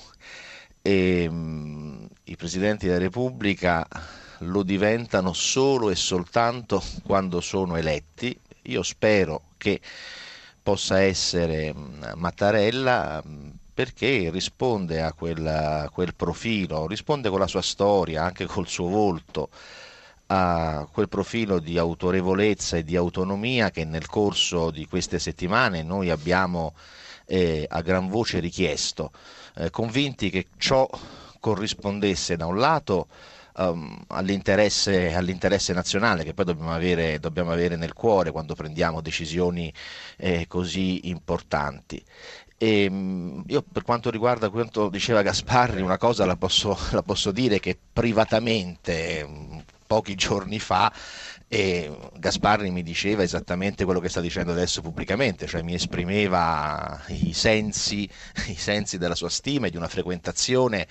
E, 0.82 1.30
mh, 1.30 1.34
mm, 1.36 2.06
I 2.26 2.36
presidenti 2.36 2.88
della 2.88 3.00
Repubblica 3.00 3.86
lo 4.40 4.64
diventano 4.64 5.34
solo 5.34 5.90
e 5.90 5.96
soltanto 5.96 6.84
quando 7.04 7.42
sono 7.42 7.76
eletti. 7.76 8.38
Io 8.64 8.84
spero 8.84 9.44
che 9.58 9.80
possa 10.62 11.02
essere 11.02 11.74
mm, 11.74 12.04
Mattarella 12.16 13.22
mm, 13.26 13.50
perché 13.76 14.30
risponde 14.32 15.02
a 15.02 15.12
quel, 15.12 15.46
a 15.46 15.90
quel 15.90 16.16
profilo, 16.16 16.88
risponde 16.88 17.30
con 17.30 17.40
la 17.40 17.48
sua 17.48 17.62
storia, 17.62 18.24
anche 18.24 18.46
col 18.46 18.70
suo 18.70 18.88
volto 18.88 19.50
a 20.28 20.88
quel 20.90 21.10
profilo 21.10 21.60
di 21.60 21.78
autorevolezza 21.78 22.78
e 22.78 22.86
di 22.86 22.96
autonomia 22.96 23.72
che 23.72 23.84
nel 23.84 24.08
corso 24.08 24.72
di 24.72 24.88
queste 24.88 25.20
settimane 25.20 25.84
noi 25.84 26.10
abbiamo 26.10 26.74
eh, 27.26 27.66
a 27.70 27.82
gran 27.82 28.08
voce 28.08 28.40
richiesto, 28.40 29.12
eh, 29.58 29.70
convinti 29.70 30.30
che 30.30 30.48
ciò 30.58 30.90
corrispondesse 31.42 32.38
da 32.38 32.46
un 32.46 32.58
lato 32.58 33.08
um, 33.58 34.04
all'interesse, 34.08 35.14
all'interesse, 35.14 35.74
nazionale 35.74 36.24
che 36.24 36.34
poi 36.34 36.46
dobbiamo 36.46 36.74
avere, 36.74 37.20
dobbiamo 37.20 37.52
avere, 37.52 37.76
nel 37.76 37.94
cuore 37.94 38.32
quando 38.32 38.56
prendiamo 38.56 39.02
decisioni 39.02 39.72
eh, 40.18 40.46
così 40.48 41.10
importanti. 41.10 42.04
E, 42.58 42.88
um, 42.90 43.44
io 43.48 43.62
per 43.62 43.84
quanto 43.84 44.10
riguarda 44.10 44.50
quanto 44.50 44.90
diceva 44.90 45.22
Gasparri, 45.22 45.82
una 45.82 45.98
cosa 45.98 46.26
la 46.26 46.38
posso, 46.38 46.78
la 46.92 47.02
posso 47.02 47.32
dire 47.32 47.60
che 47.60 47.78
privatamente, 47.92 49.24
um, 49.28 49.64
pochi 49.86 50.16
giorni 50.16 50.60
fa, 50.60 50.92
E 51.48 51.96
Gasparri 52.18 52.72
mi 52.72 52.82
diceva 52.82 53.22
esattamente 53.22 53.86
quello 53.86 54.00
che 54.00 54.10
sta 54.10 54.20
dicendo 54.20 54.52
adesso 54.52 54.82
pubblicamente, 54.82 55.46
cioè 55.46 55.62
mi 55.62 55.76
esprimeva 55.76 57.00
i 57.08 57.34
sensi, 57.34 58.10
i 58.48 58.56
sensi 58.56 58.98
della 58.98 59.14
sua 59.14 59.30
stima 59.30 59.68
e 59.68 59.70
di 59.70 59.78
una 59.78 59.88
frequentazione 59.88 60.88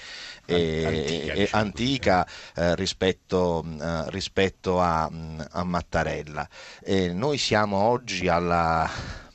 eh, 0.47 0.85
antica, 0.85 1.33
eh, 1.35 1.39
diciamo 1.39 1.63
antica 1.63 2.27
eh, 2.55 2.75
rispetto, 2.77 3.65
eh, 3.81 4.11
rispetto 4.11 4.81
a, 4.81 5.11
a, 5.51 5.65
Mattarella. 5.65 6.49
noi 7.13 7.37
siamo 7.39 7.79
oggi 7.79 8.29
alla 8.29 8.89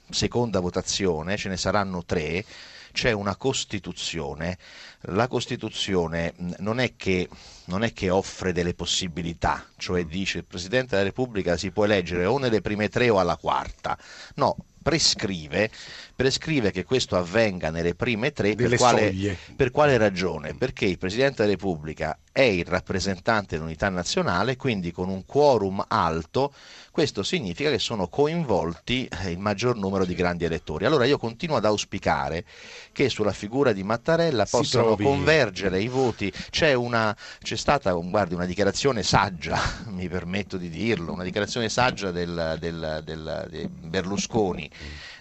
seconda 0.10 0.60
votazione, 0.60 1.38
ce 1.38 1.50
ne 1.50 1.58
saranno 1.58 2.04
tre 2.04 2.46
c'è 2.92 3.12
una 3.12 3.36
Costituzione. 3.36 4.58
La 5.04 5.28
Costituzione 5.28 6.34
non 6.58 6.80
è, 6.80 6.96
che, 6.96 7.30
non 7.66 7.84
è 7.84 7.94
che 7.94 8.10
offre 8.10 8.52
delle 8.52 8.74
possibilità, 8.74 9.66
cioè 9.78 10.06
dice 10.06 10.40
il 10.40 10.46
Presidente 10.46 10.90
della 10.92 11.04
Repubblica 11.04 11.58
si 11.58 11.72
può 11.72 11.86
eleggere 11.86 12.26
o 12.26 12.38
nelle 12.38 12.62
prime 12.62 12.90
tre 12.90 13.10
o 13.10 13.20
alla 13.20 13.38
quarta. 13.38 13.98
No, 14.36 14.58
prescrive, 14.82 15.70
prescrive, 16.16 16.72
che 16.72 16.84
questo 16.84 17.16
avvenga 17.16 17.70
nelle 17.70 17.96
prime 17.96 18.32
tre 18.32 18.56
per 18.56 18.76
quale, 18.76 19.38
per 19.56 19.72
quale, 19.72 19.98
ragione? 19.98 20.56
Perché 20.56 20.86
il 20.86 20.98
Presidente 20.98 21.44
della 21.44 21.54
Repubblica 21.54 22.18
è 22.32 22.42
il 22.42 22.66
rappresentante 22.66 23.56
dell'unità 23.56 23.90
nazionale, 23.90 24.56
quindi 24.56 24.92
con 24.92 25.10
un 25.10 25.26
quorum 25.26 25.84
alto, 25.88 26.54
questo 26.92 27.24
significa 27.24 27.70
che 27.70 27.80
sono 27.80 28.08
coinvolti 28.08 29.10
eh, 29.24 29.32
il 29.32 29.40
maggior 29.40 29.76
numero 29.76 30.06
di 30.06 30.14
grandi 30.14 30.46
elettori. 30.46 30.86
Allora 30.86 31.06
io 31.06 31.18
continuo 31.18 31.58
ad 31.58 31.66
auspicare 31.66 32.46
che 32.92 33.10
sulla 33.10 33.32
figura 33.32 33.74
di 33.74 33.84
Mattarella 33.84 34.46
possano 34.46 34.96
convergere 34.96 35.82
i 35.82 35.88
voti. 35.88 36.32
C'è, 36.50 36.74
una, 36.74 37.16
c'è 37.42 37.56
stata 37.56 37.92
guardi, 37.92 38.36
una 38.36 38.46
dichiarazione 38.46 39.04
saggia, 39.04 39.60
mi 39.88 40.08
permetto 40.08 40.58
di 40.58 40.70
dirlo, 40.70 41.14
una 41.14 41.24
dichiarazione 41.24 41.70
saggia 41.70 42.12
del, 42.12 42.58
del, 42.60 43.02
del, 43.04 43.48
del 43.50 43.70
Berlusconi, 43.70 44.70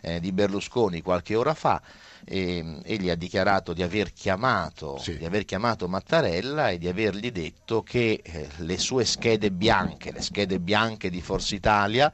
eh, 0.03 0.21
di 0.21 0.33
Berlusconi 0.33 1.03
qualche 1.03 1.35
ora 1.35 1.55
fa 1.55 1.81
e, 2.25 2.81
egli 2.85 3.11
ha 3.11 3.15
dichiarato 3.15 3.73
di 3.73 3.83
aver, 3.83 4.13
chiamato, 4.13 4.99
sì. 4.99 5.17
di 5.17 5.25
aver 5.25 5.45
chiamato 5.45 5.89
Mattarella 5.89 6.71
e 6.71 6.79
di 6.79 6.89
avergli 6.89 7.31
detto 7.31 7.83
che 7.83 8.21
eh, 8.23 8.49
le 8.59 8.79
sue 8.79 9.05
schede 9.05 9.51
bianche, 9.51 10.13
le 10.13 10.23
schede 10.23 10.59
bianche 10.59 11.11
di 11.11 11.21
Forza 11.21 11.55
Italia, 11.55 12.13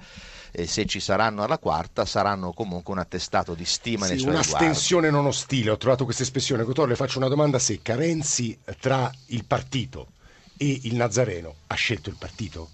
eh, 0.50 0.66
se 0.66 0.86
ci 0.86 1.00
saranno 1.00 1.42
alla 1.42 1.58
quarta, 1.58 2.04
saranno 2.04 2.52
comunque 2.52 2.92
un 2.92 3.00
attestato 3.00 3.54
di 3.54 3.64
stima 3.64 4.04
sì, 4.04 4.12
nei 4.12 4.20
suoi 4.20 4.32
una 4.32 4.40
riguardi. 4.40 4.64
Un'astensione 4.64 5.10
non 5.10 5.26
ostile, 5.26 5.70
ho 5.70 5.76
trovato 5.76 6.04
questa 6.04 6.22
espressione. 6.22 6.64
Cotò 6.64 6.84
le 6.84 6.96
faccio 6.96 7.18
una 7.18 7.28
domanda 7.28 7.58
secca. 7.58 7.96
Renzi 7.96 8.56
tra 8.78 9.10
il 9.26 9.44
partito 9.44 10.08
e 10.56 10.80
il 10.84 10.94
Nazareno 10.94 11.54
ha 11.66 11.74
scelto 11.74 12.08
il 12.08 12.16
partito? 12.16 12.70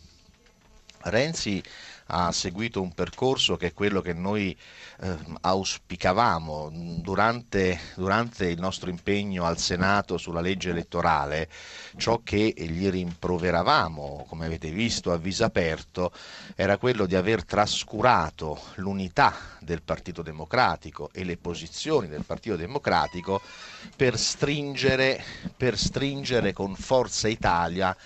Renzi 1.03 1.63
ha 2.11 2.33
seguito 2.33 2.83
un 2.83 2.93
percorso 2.93 3.57
che 3.57 3.69
è 3.69 3.73
quello 3.73 4.01
che 4.01 4.13
noi 4.13 4.57
eh, 5.01 5.17
auspicavamo 5.41 6.71
durante, 7.01 7.79
durante, 7.95 8.47
il 8.47 8.59
nostro 8.59 8.91
impegno 8.91 9.45
al 9.45 9.59
Senato 9.59 10.19
sulla 10.19 10.41
legge 10.41 10.71
elettorale, 10.71 11.49
ciò 11.97 12.21
che 12.23 12.53
gli 12.57 12.89
rimproveravamo, 12.89 14.27
come 14.29 14.47
avete 14.47 14.71
visto 14.71 15.13
a 15.13 15.17
viso 15.17 15.45
aperto, 15.45 16.13
era 16.55 16.77
quello 16.77 17.07
di 17.07 17.15
aver 17.15 17.45
trascurato 17.45 18.61
l'unità 18.77 19.35
del 19.61 19.83
Partito 19.83 20.23
Democratico 20.23 21.11
e 21.13 21.25
le 21.25 21.37
posizioni 21.37 22.09
del 22.09 22.25
Partito 22.25 22.57
Democratico 22.57 23.41
per 23.97 24.19
stringere, 24.19 25.23
per 25.57 25.79
stringere 25.79 26.53
con 26.53 26.75
Forza 26.75 27.29
Italia 27.29 27.97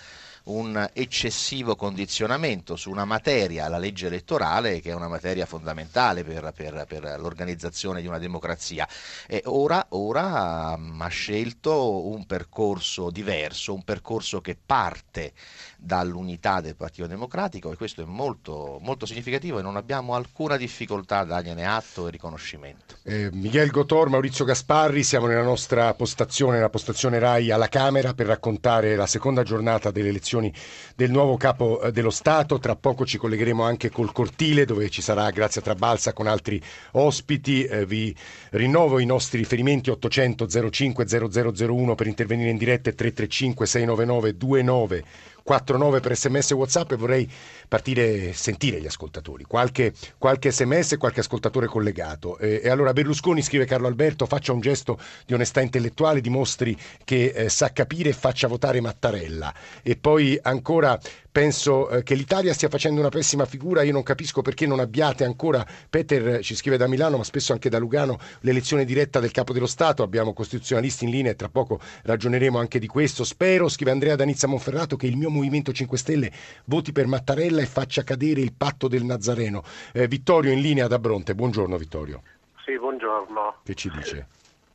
un 0.45 0.89
eccessivo 0.93 1.75
condizionamento 1.75 2.75
su 2.75 2.91
una 2.91 3.05
materia, 3.05 3.67
la 3.67 3.77
legge 3.77 4.07
elettorale, 4.07 4.79
che 4.81 4.91
è 4.91 4.93
una 4.93 5.07
materia 5.07 5.45
fondamentale 5.45 6.23
per, 6.23 6.51
per, 6.55 6.85
per 6.87 7.19
l'organizzazione 7.19 8.01
di 8.01 8.07
una 8.07 8.19
democrazia. 8.19 8.87
E 9.27 9.41
ora, 9.45 9.85
ora 9.89 10.73
um, 10.75 11.01
ha 11.01 11.07
scelto 11.07 12.07
un 12.07 12.25
percorso 12.25 13.09
diverso, 13.09 13.73
un 13.73 13.83
percorso 13.83 14.41
che 14.41 14.57
parte 14.63 15.33
dall'unità 15.77 16.61
del 16.61 16.75
Partito 16.75 17.07
Democratico 17.07 17.71
e 17.71 17.75
questo 17.75 18.01
è 18.01 18.05
molto, 18.05 18.79
molto 18.81 19.05
significativo 19.05 19.59
e 19.59 19.61
non 19.61 19.75
abbiamo 19.75 20.15
alcuna 20.15 20.57
difficoltà 20.57 21.19
a 21.19 21.25
dargliene 21.25 21.65
atto 21.65 22.07
e 22.07 22.11
riconoscimento. 22.11 22.95
Eh, 23.03 23.29
Miguel 23.31 23.69
Gotor, 23.69 24.09
Maurizio 24.09 24.45
Gasparri, 24.45 25.03
siamo 25.03 25.27
nella 25.27 25.43
nostra 25.43 25.93
postazione, 25.93 26.59
la 26.59 26.69
postazione 26.69 27.19
RAI 27.19 27.51
alla 27.51 27.69
Camera 27.69 28.13
per 28.13 28.27
raccontare 28.27 28.95
la 28.95 29.07
seconda 29.07 29.43
giornata 29.43 29.91
delle 29.91 30.09
elezioni 30.09 30.34
del 30.95 31.11
nuovo 31.11 31.37
capo 31.37 31.81
eh, 31.81 31.91
dello 31.91 32.09
Stato. 32.09 32.59
Tra 32.59 32.75
poco 32.75 33.05
ci 33.05 33.17
collegheremo 33.17 33.63
anche 33.63 33.89
col 33.89 34.11
cortile 34.11 34.65
dove 34.65 34.89
ci 34.89 35.01
sarà 35.01 35.29
Grazia 35.29 35.61
Trabalsa 35.61 36.13
con 36.13 36.27
altri 36.27 36.61
ospiti. 36.91 37.63
Eh, 37.63 37.85
vi 37.85 38.15
rinnovo 38.51 38.99
i 38.99 39.05
nostri 39.05 39.37
riferimenti 39.37 39.89
800 39.89 40.69
05 40.69 41.05
0001 41.05 41.95
per 41.95 42.07
intervenire 42.07 42.49
in 42.49 42.57
diretta 42.57 42.89
e 42.89 42.95
335 42.95 43.65
699 43.65 44.25
29 44.25 45.03
49 45.45 45.99
per 45.99 46.17
sms 46.17 46.51
e 46.51 46.53
whatsapp 46.55 46.91
e 46.91 46.95
vorrei 46.95 47.31
partire 47.67 48.33
sentire 48.33 48.81
gli 48.81 48.87
ascoltatori. 48.87 49.43
Qualche, 49.43 49.93
qualche 50.17 50.51
sms 50.51 50.93
e 50.93 50.97
qualche 50.97 51.19
ascoltatore 51.19 51.67
collegato. 51.67 52.39
E, 52.39 52.61
e, 52.63 52.69
allora 52.69 52.93
Berlusconi 52.93 53.43
scrive 53.43 53.65
Carlo 53.65 53.85
Alberto 53.85 54.25
faccia 54.25 54.53
un 54.53 54.59
gesto 54.59 54.99
di 55.23 55.35
onestà 55.35 55.61
intellettuale 55.61 56.19
dimostri 56.19 56.75
che 57.03 57.25
eh, 57.25 57.49
sa 57.49 57.71
capire 57.71 58.09
e 58.09 58.13
faccia 58.13 58.47
votare 58.47 58.81
Mattarella. 58.81 59.53
E 59.83 59.95
poi 59.97 60.39
ancora 60.41 60.99
penso 61.35 61.89
eh, 61.89 62.01
che 62.01 62.15
l'Italia 62.15 62.53
stia 62.53 62.69
facendo 62.69 63.01
una 63.01 63.09
pessima 63.09 63.45
figura, 63.45 63.83
io 63.83 63.91
non 63.91 64.03
capisco 64.03 64.41
perché 64.41 64.65
non 64.65 64.79
abbiate 64.79 65.25
ancora, 65.25 65.67
Peter 65.89 66.41
ci 66.41 66.55
scrive 66.55 66.77
da 66.77 66.87
Milano 66.87 67.17
ma 67.17 67.25
spesso 67.25 67.51
anche 67.51 67.67
da 67.67 67.77
Lugano, 67.77 68.17
l'elezione 68.39 68.85
diretta 68.85 69.19
del 69.19 69.31
capo 69.31 69.51
dello 69.51 69.65
Stato, 69.65 70.01
abbiamo 70.01 70.31
costituzionalisti 70.31 71.03
in 71.03 71.11
linea 71.11 71.33
e 71.33 71.35
tra 71.35 71.49
poco 71.49 71.81
ragioneremo 72.03 72.57
anche 72.57 72.79
di 72.79 72.87
questo, 72.87 73.25
spero, 73.25 73.67
scrive 73.67 73.91
Andrea 73.91 74.15
Danizza 74.15 74.47
Monferrato, 74.47 74.95
che 74.95 75.07
il 75.07 75.17
mio 75.17 75.29
Movimento 75.35 75.71
5 75.71 75.97
Stelle 75.97 76.31
voti 76.65 76.91
per 76.91 77.07
Mattarella 77.07 77.61
e 77.61 77.65
faccia 77.65 78.03
cadere 78.03 78.41
il 78.41 78.53
patto 78.53 78.87
del 78.87 79.03
Nazareno. 79.03 79.63
Eh, 79.93 80.07
Vittorio 80.07 80.51
in 80.51 80.61
linea 80.61 80.87
da 80.87 80.99
Bronte, 80.99 81.35
buongiorno 81.35 81.77
Vittorio. 81.77 82.21
Sì, 82.63 82.77
buongiorno. 82.77 83.57
Che 83.63 83.75
ci 83.75 83.89
dice? 83.89 84.27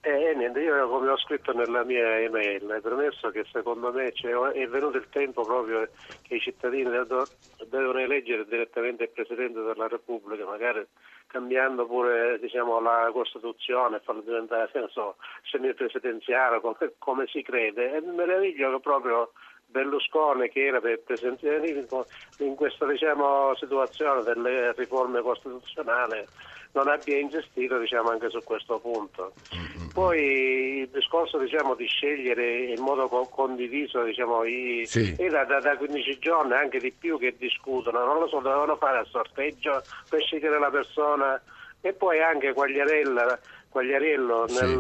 Eh, 0.02 0.33
niente, 0.35 0.61
io 0.61 0.88
come 0.88 1.11
ho 1.11 1.19
scritto 1.19 1.52
nella 1.52 1.85
mia 1.85 2.21
email, 2.21 2.81
premesso 2.83 3.29
che 3.31 3.45
secondo 3.52 3.93
me 3.93 4.09
è 4.09 4.67
venuto 4.67 4.97
il 4.97 5.07
tempo 5.11 5.43
proprio 5.43 5.87
che 6.23 6.37
i 6.37 6.40
cittadini 6.40 6.88
devono 6.88 7.99
eleggere 7.99 8.47
direttamente 8.47 9.02
il 9.02 9.11
Presidente 9.11 9.61
della 9.61 9.88
Repubblica, 9.88 10.47
magari 10.47 10.87
cambiando 11.26 11.85
pure 11.85 12.38
diciamo, 12.40 12.81
la 12.81 13.11
Costituzione 13.12 14.00
farlo 14.02 14.23
diventare 14.23 14.71
so, 14.88 15.17
semipresidenziale 15.43 16.61
come, 16.61 16.95
come 16.97 17.26
si 17.26 17.43
crede. 17.43 18.00
Mi 18.00 18.14
meraviglio 18.14 18.73
che 18.73 18.81
proprio 18.81 19.33
Berlusconi 19.70 20.48
che 20.48 20.66
era 20.66 20.80
per 20.80 21.00
presidenzialismo 21.00 22.04
in 22.38 22.54
questa 22.54 22.86
diciamo, 22.86 23.54
situazione 23.54 24.22
delle 24.22 24.72
riforme 24.72 25.20
costituzionali 25.20 26.24
non 26.72 26.88
abbia 26.88 27.18
insistito 27.18 27.78
diciamo, 27.78 28.10
anche 28.10 28.30
su 28.30 28.38
questo 28.44 28.78
punto. 28.78 29.32
Mm-hmm. 29.54 29.88
Poi 29.92 30.80
il 30.80 30.88
discorso 30.88 31.38
diciamo, 31.38 31.74
di 31.74 31.86
scegliere 31.86 32.66
in 32.66 32.80
modo 32.80 33.08
condiviso 33.08 34.02
diciamo, 34.04 34.44
i, 34.44 34.84
sì. 34.86 35.14
da, 35.28 35.44
da, 35.44 35.60
da, 35.60 35.76
15 35.76 36.18
giorni, 36.18 36.52
anche 36.52 36.78
di 36.78 36.92
più, 36.92 37.18
che 37.18 37.34
discutono, 37.36 38.04
non 38.04 38.20
lo 38.20 38.28
so, 38.28 38.38
dovevano 38.38 38.76
fare 38.76 38.98
a 38.98 39.04
sorteggio 39.04 39.82
per 40.08 40.22
scegliere 40.22 40.58
la 40.58 40.70
persona 40.70 41.40
e 41.80 41.92
poi 41.92 42.20
anche 42.22 42.52
Quagliarella. 42.52 43.38
Quagliariello 43.70 44.48
sì. 44.48 44.64
eh, 44.64 44.76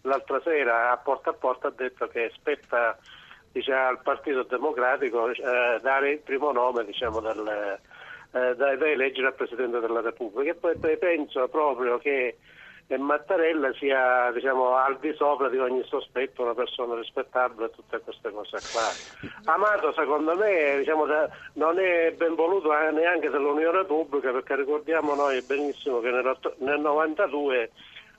l'altra 0.00 0.40
sera 0.42 0.90
a 0.90 0.96
porta 0.96 1.30
a 1.30 1.34
porta 1.34 1.68
ha 1.68 1.72
detto 1.74 2.08
che 2.08 2.32
spetta 2.34 2.98
diciamo, 3.52 3.88
al 3.88 4.02
Partito 4.02 4.42
Democratico 4.44 5.28
eh, 5.28 5.78
dare 5.82 6.10
il 6.12 6.18
primo 6.20 6.52
nome 6.52 6.84
diciamo, 6.84 7.20
del, 7.20 7.78
eh, 8.32 8.54
da, 8.56 8.76
da, 8.76 8.88
eleggere 8.88 9.26
al 9.26 9.34
Presidente 9.34 9.78
della 9.78 10.00
Repubblica 10.00 10.50
e 10.50 10.54
poi, 10.54 10.76
poi 10.78 10.96
penso 10.96 11.46
proprio 11.48 11.98
che 11.98 12.38
Mattarella 12.98 13.72
sia 13.74 14.30
diciamo, 14.32 14.74
al 14.76 14.98
di 14.98 15.12
sopra 15.14 15.48
di 15.48 15.56
ogni 15.56 15.82
sospetto, 15.84 16.42
una 16.42 16.54
persona 16.54 16.94
rispettabile 16.94 17.66
e 17.66 17.70
tutte 17.70 18.00
queste 18.00 18.30
cose 18.30 18.62
qua. 18.70 18.94
Amato 19.44 19.92
secondo 19.92 20.36
me 20.36 20.78
diciamo, 20.78 21.06
non 21.54 21.78
è 21.78 22.12
ben 22.12 22.34
voluto 22.34 22.70
neanche 22.90 23.30
dall'Unione 23.30 23.84
Pubblica 23.84 24.30
perché 24.30 24.56
ricordiamo 24.56 25.14
noi 25.14 25.40
benissimo 25.42 26.00
che 26.00 26.10
nel 26.10 26.80
92 26.80 27.70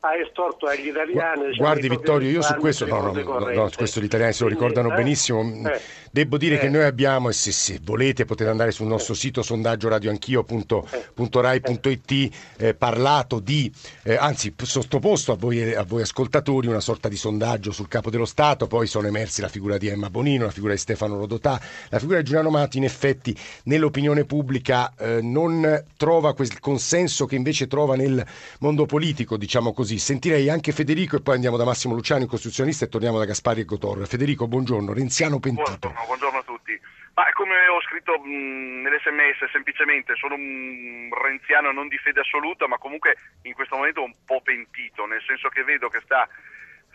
ha 0.05 0.17
estorto 0.17 0.67
agli 0.67 0.87
italiani. 0.87 1.43
Cioè 1.43 1.55
Guardi 1.55 1.87
Vittorio, 1.87 2.29
io 2.29 2.41
su 2.41 2.55
questo, 2.55 2.85
no, 2.85 3.13
no, 3.13 3.39
no, 3.39 3.69
questo 3.73 4.01
gli 4.01 4.05
italiani 4.05 4.33
se 4.33 4.43
lo 4.43 4.49
ricordano 4.49 4.91
eh, 4.91 4.95
benissimo. 4.95 5.41
Eh, 5.65 5.79
Devo 6.13 6.37
dire 6.37 6.57
eh. 6.57 6.59
che 6.59 6.69
noi 6.69 6.83
abbiamo, 6.83 7.29
e 7.29 7.33
se, 7.33 7.51
se, 7.51 7.79
volete 7.81 8.25
potete 8.25 8.47
andare 8.47 8.69
sul 8.69 8.85
nostro 8.85 9.15
sito 9.15 9.41
sondaggio 9.41 9.89
radioanchio.rai.it, 9.89 12.35
eh, 12.57 12.75
parlato 12.75 13.39
di, 13.39 13.73
eh, 14.03 14.15
anzi 14.15 14.53
sottoposto 14.61 15.31
a 15.31 15.35
voi, 15.35 15.73
a 15.73 15.81
voi 15.81 16.03
ascoltatori 16.03 16.67
una 16.67 16.81
sorta 16.81 17.09
di 17.09 17.15
sondaggio 17.15 17.71
sul 17.71 17.87
capo 17.87 18.11
dello 18.11 18.25
Stato, 18.25 18.67
poi 18.67 18.85
sono 18.85 19.07
emersi 19.07 19.41
la 19.41 19.47
figura 19.47 19.79
di 19.79 19.87
Emma 19.87 20.11
Bonino, 20.11 20.45
la 20.45 20.51
figura 20.51 20.73
di 20.73 20.79
Stefano 20.79 21.17
Rodotà, 21.17 21.59
la 21.89 21.97
figura 21.97 22.19
di 22.19 22.25
Giuliano 22.25 22.51
Matti 22.51 22.77
in 22.77 22.83
effetti 22.83 23.35
nell'opinione 23.63 24.25
pubblica 24.25 24.93
eh, 24.95 25.19
non 25.19 25.83
trova 25.97 26.35
quel 26.35 26.59
consenso 26.59 27.25
che 27.25 27.35
invece 27.35 27.65
trova 27.65 27.95
nel 27.95 28.23
mondo 28.59 28.85
politico, 28.85 29.35
diciamo 29.35 29.73
così 29.73 29.92
così. 29.93 29.99
Sentirei 29.99 30.49
anche 30.49 30.71
Federico 30.71 31.17
e 31.17 31.21
poi 31.21 31.35
andiamo 31.35 31.57
da 31.57 31.65
Massimo 31.65 31.93
Luciani, 31.93 32.25
costituzionista, 32.25 32.85
e 32.85 32.89
torniamo 32.89 33.17
da 33.17 33.25
Gaspari 33.25 33.61
e 33.61 33.65
Gotor. 33.65 34.07
Federico, 34.07 34.47
buongiorno. 34.47 34.93
Renziano 34.93 35.39
pentito. 35.39 35.89
Buongiorno, 35.89 36.05
buongiorno 36.05 36.39
a 36.39 36.43
tutti. 36.43 36.79
Ma 37.13 37.25
come 37.33 37.53
ho 37.67 37.81
scritto 37.81 38.17
mh, 38.17 38.81
nell'SMS, 38.81 39.51
semplicemente 39.51 40.15
sono 40.15 40.35
un 40.35 41.09
renziano 41.13 41.71
non 41.71 41.87
di 41.87 41.97
fede 41.97 42.21
assoluta, 42.21 42.67
ma 42.67 42.77
comunque 42.77 43.17
in 43.43 43.53
questo 43.53 43.75
momento 43.75 44.03
un 44.03 44.13
po' 44.25 44.41
pentito, 44.41 45.05
nel 45.05 45.21
senso 45.25 45.49
che 45.49 45.63
vedo 45.63 45.89
che 45.89 46.01
sta 46.03 46.27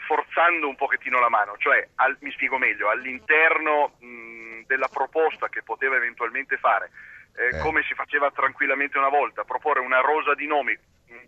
forzando 0.07 0.69
un 0.69 0.75
pochettino 0.75 1.21
la 1.21 1.29
mano, 1.29 1.55
cioè 1.59 1.87
al, 1.97 2.17
mi 2.21 2.33
spiego 2.33 2.59
meglio, 2.59 2.89
all'interno 2.89 3.95
mh, 3.99 4.67
della 4.67 4.89
proposta 4.89 5.49
che 5.49 5.63
poteva 5.63 5.97
eventualmente 5.97 6.57
fare, 6.57 6.91
eh, 7.37 7.57
eh. 7.57 7.61
come 7.61 7.85
si 7.87 7.95
faceva 7.95 8.31
tranquillamente 8.33 8.99
una 8.99 9.11
volta, 9.11 9.45
proporre 9.45 9.81
una 9.81 10.01
rosa 10.01 10.35
di 10.35 10.47
nomi 10.47 10.77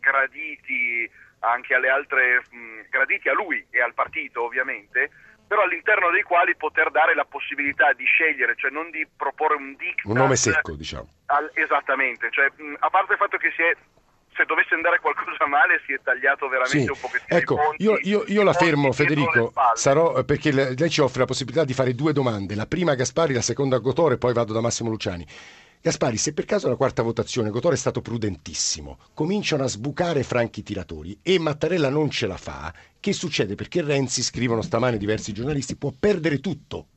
graditi 0.01 1.09
anche 1.41 1.75
alle 1.75 1.89
altre, 1.89 2.43
mh, 2.51 2.89
graditi 2.91 3.29
a 3.29 3.35
lui 3.35 3.65
e 3.71 3.81
al 3.81 3.95
partito 3.95 4.45
ovviamente, 4.45 5.11
però 5.47 5.63
all'interno 5.63 6.11
dei 6.11 6.23
quali 6.23 6.55
poter 6.57 6.91
dare 6.91 7.15
la 7.15 7.25
possibilità 7.25 7.93
di 7.93 8.05
scegliere, 8.05 8.55
cioè 8.57 8.71
non 8.71 8.91
di 8.91 9.07
proporre 9.17 9.57
un 9.57 9.75
diktat. 9.75 10.05
Un 10.05 10.17
nome 10.17 10.37
secco, 10.37 10.75
diciamo. 10.75 11.09
Al, 11.27 11.51
esattamente, 11.55 12.31
cioè, 12.31 12.51
mh, 12.55 12.77
a 12.79 12.91
parte 12.91 13.13
il 13.13 13.19
fatto 13.19 13.37
che 13.37 13.51
si 13.57 13.63
è 13.63 13.77
se 14.33 14.45
dovesse 14.45 14.75
andare 14.75 15.01
qualcosa 15.01 15.47
male 15.47 15.83
si 15.85 15.93
è 15.93 16.01
tagliato 16.03 16.49
veramente 16.49 16.83
sì. 16.83 16.89
un 16.89 17.01
pochettino 17.01 17.39
ecco, 17.39 17.57
ponti, 17.57 17.83
io, 17.83 17.99
io, 18.03 18.25
io 18.29 18.43
la 18.45 18.53
fermo 18.53 18.93
Federico 18.93 19.53
sarò, 19.75 20.19
eh, 20.19 20.25
perché 20.25 20.53
lei 20.53 20.89
ci 20.89 21.01
offre 21.01 21.21
la 21.21 21.27
possibilità 21.27 21.65
di 21.65 21.75
fare 21.75 21.95
due 21.95 22.13
domande 22.13 22.55
la 22.55 22.67
prima 22.67 22.93
a 22.93 22.95
Gaspari, 22.95 23.35
la 23.35 23.43
seconda 23.43 23.77
a 23.77 23.81
Gotore 23.81 24.19
poi 24.19 24.33
vado 24.33 24.53
da 24.53 24.61
Massimo 24.61 24.89
Luciani 24.89 25.27
Gaspari, 25.83 26.19
se 26.19 26.35
per 26.35 26.45
caso 26.45 26.69
la 26.69 26.77
quarta 26.77 27.01
votazione 27.01 27.49
Gotore 27.49 27.75
è 27.75 27.79
stato 27.79 28.03
prudentissimo, 28.03 28.99
cominciano 29.15 29.65
a 29.65 29.67
sbucare 29.67 30.23
franchi 30.23 30.63
tiratori 30.63 31.19
e 31.23 31.39
Mattarella 31.39 31.89
non 31.89 32.11
ce 32.11 32.27
la 32.27 32.37
fa, 32.37 32.71
che 33.01 33.15
succede? 33.15 33.55
Perché 33.55 33.81
Renzi, 33.81 34.23
scrivono 34.23 34.61
stamane 34.61 34.99
diversi 34.99 35.33
giornalisti, 35.33 35.77
può 35.77 35.91
perdere 35.99 36.39
tutto 36.39 36.89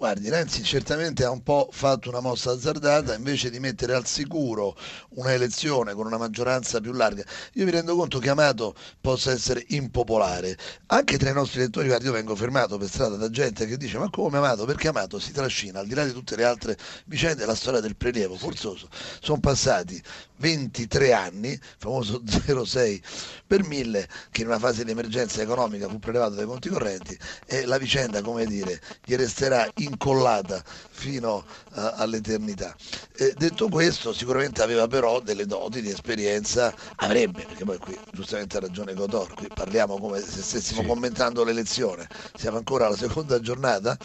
Guardi, 0.00 0.30
Renzi 0.30 0.62
certamente 0.62 1.24
ha 1.24 1.30
un 1.30 1.42
po' 1.42 1.68
fatto 1.70 2.08
una 2.08 2.20
mossa 2.20 2.52
azzardata 2.52 3.14
invece 3.14 3.50
di 3.50 3.60
mettere 3.60 3.92
al 3.92 4.06
sicuro 4.06 4.74
una 5.16 5.34
elezione 5.34 5.92
con 5.92 6.06
una 6.06 6.16
maggioranza 6.16 6.80
più 6.80 6.92
larga. 6.92 7.22
Io 7.56 7.66
mi 7.66 7.70
rendo 7.70 7.94
conto 7.94 8.18
che 8.18 8.30
Amato 8.30 8.74
possa 8.98 9.30
essere 9.30 9.62
impopolare. 9.68 10.56
Anche 10.86 11.18
tra 11.18 11.28
i 11.28 11.34
nostri 11.34 11.60
lettori, 11.60 11.88
guardi, 11.88 12.06
io 12.06 12.12
vengo 12.12 12.34
fermato 12.34 12.78
per 12.78 12.88
strada 12.88 13.16
da 13.16 13.28
gente 13.28 13.66
che 13.66 13.76
dice 13.76 13.98
ma 13.98 14.08
come 14.08 14.38
Amato? 14.38 14.64
Perché 14.64 14.88
Amato 14.88 15.18
si 15.18 15.32
trascina, 15.32 15.80
al 15.80 15.86
di 15.86 15.92
là 15.92 16.06
di 16.06 16.12
tutte 16.12 16.34
le 16.34 16.44
altre 16.44 16.78
vicende, 17.04 17.44
la 17.44 17.54
storia 17.54 17.80
del 17.80 17.94
prelievo 17.94 18.36
forzoso. 18.36 18.88
Sono 19.20 19.38
passati 19.38 20.02
23 20.40 21.12
anni, 21.12 21.58
famoso 21.78 22.20
0,6 22.24 23.00
per 23.46 23.64
mille, 23.64 24.08
che 24.30 24.40
in 24.40 24.48
una 24.48 24.58
fase 24.58 24.84
di 24.84 24.90
emergenza 24.90 25.42
economica 25.42 25.88
fu 25.88 25.98
prelevato 25.98 26.34
dai 26.34 26.46
conti 26.46 26.68
correnti 26.68 27.16
e 27.46 27.66
la 27.66 27.78
vicenda, 27.78 28.22
come 28.22 28.46
dire, 28.46 28.80
gli 29.04 29.14
resterà 29.14 29.68
incollata 29.76 30.62
fino 30.90 31.36
uh, 31.36 31.90
all'eternità. 31.96 32.74
Eh, 33.16 33.34
detto 33.36 33.68
questo, 33.68 34.12
sicuramente 34.12 34.62
aveva 34.62 34.86
però 34.86 35.20
delle 35.20 35.46
doti 35.46 35.82
di 35.82 35.90
esperienza, 35.90 36.74
avrebbe, 36.96 37.44
perché 37.44 37.64
poi 37.64 37.78
qui 37.78 37.98
giustamente 38.12 38.56
ha 38.56 38.60
ragione 38.60 38.94
Godor, 38.94 39.34
qui 39.34 39.48
parliamo 39.52 39.98
come 39.98 40.20
se 40.20 40.42
stessimo 40.42 40.82
sì. 40.82 40.86
commentando 40.86 41.44
l'elezione, 41.44 42.08
siamo 42.36 42.56
ancora 42.56 42.86
alla 42.86 42.96
seconda 42.96 43.40
giornata, 43.40 43.96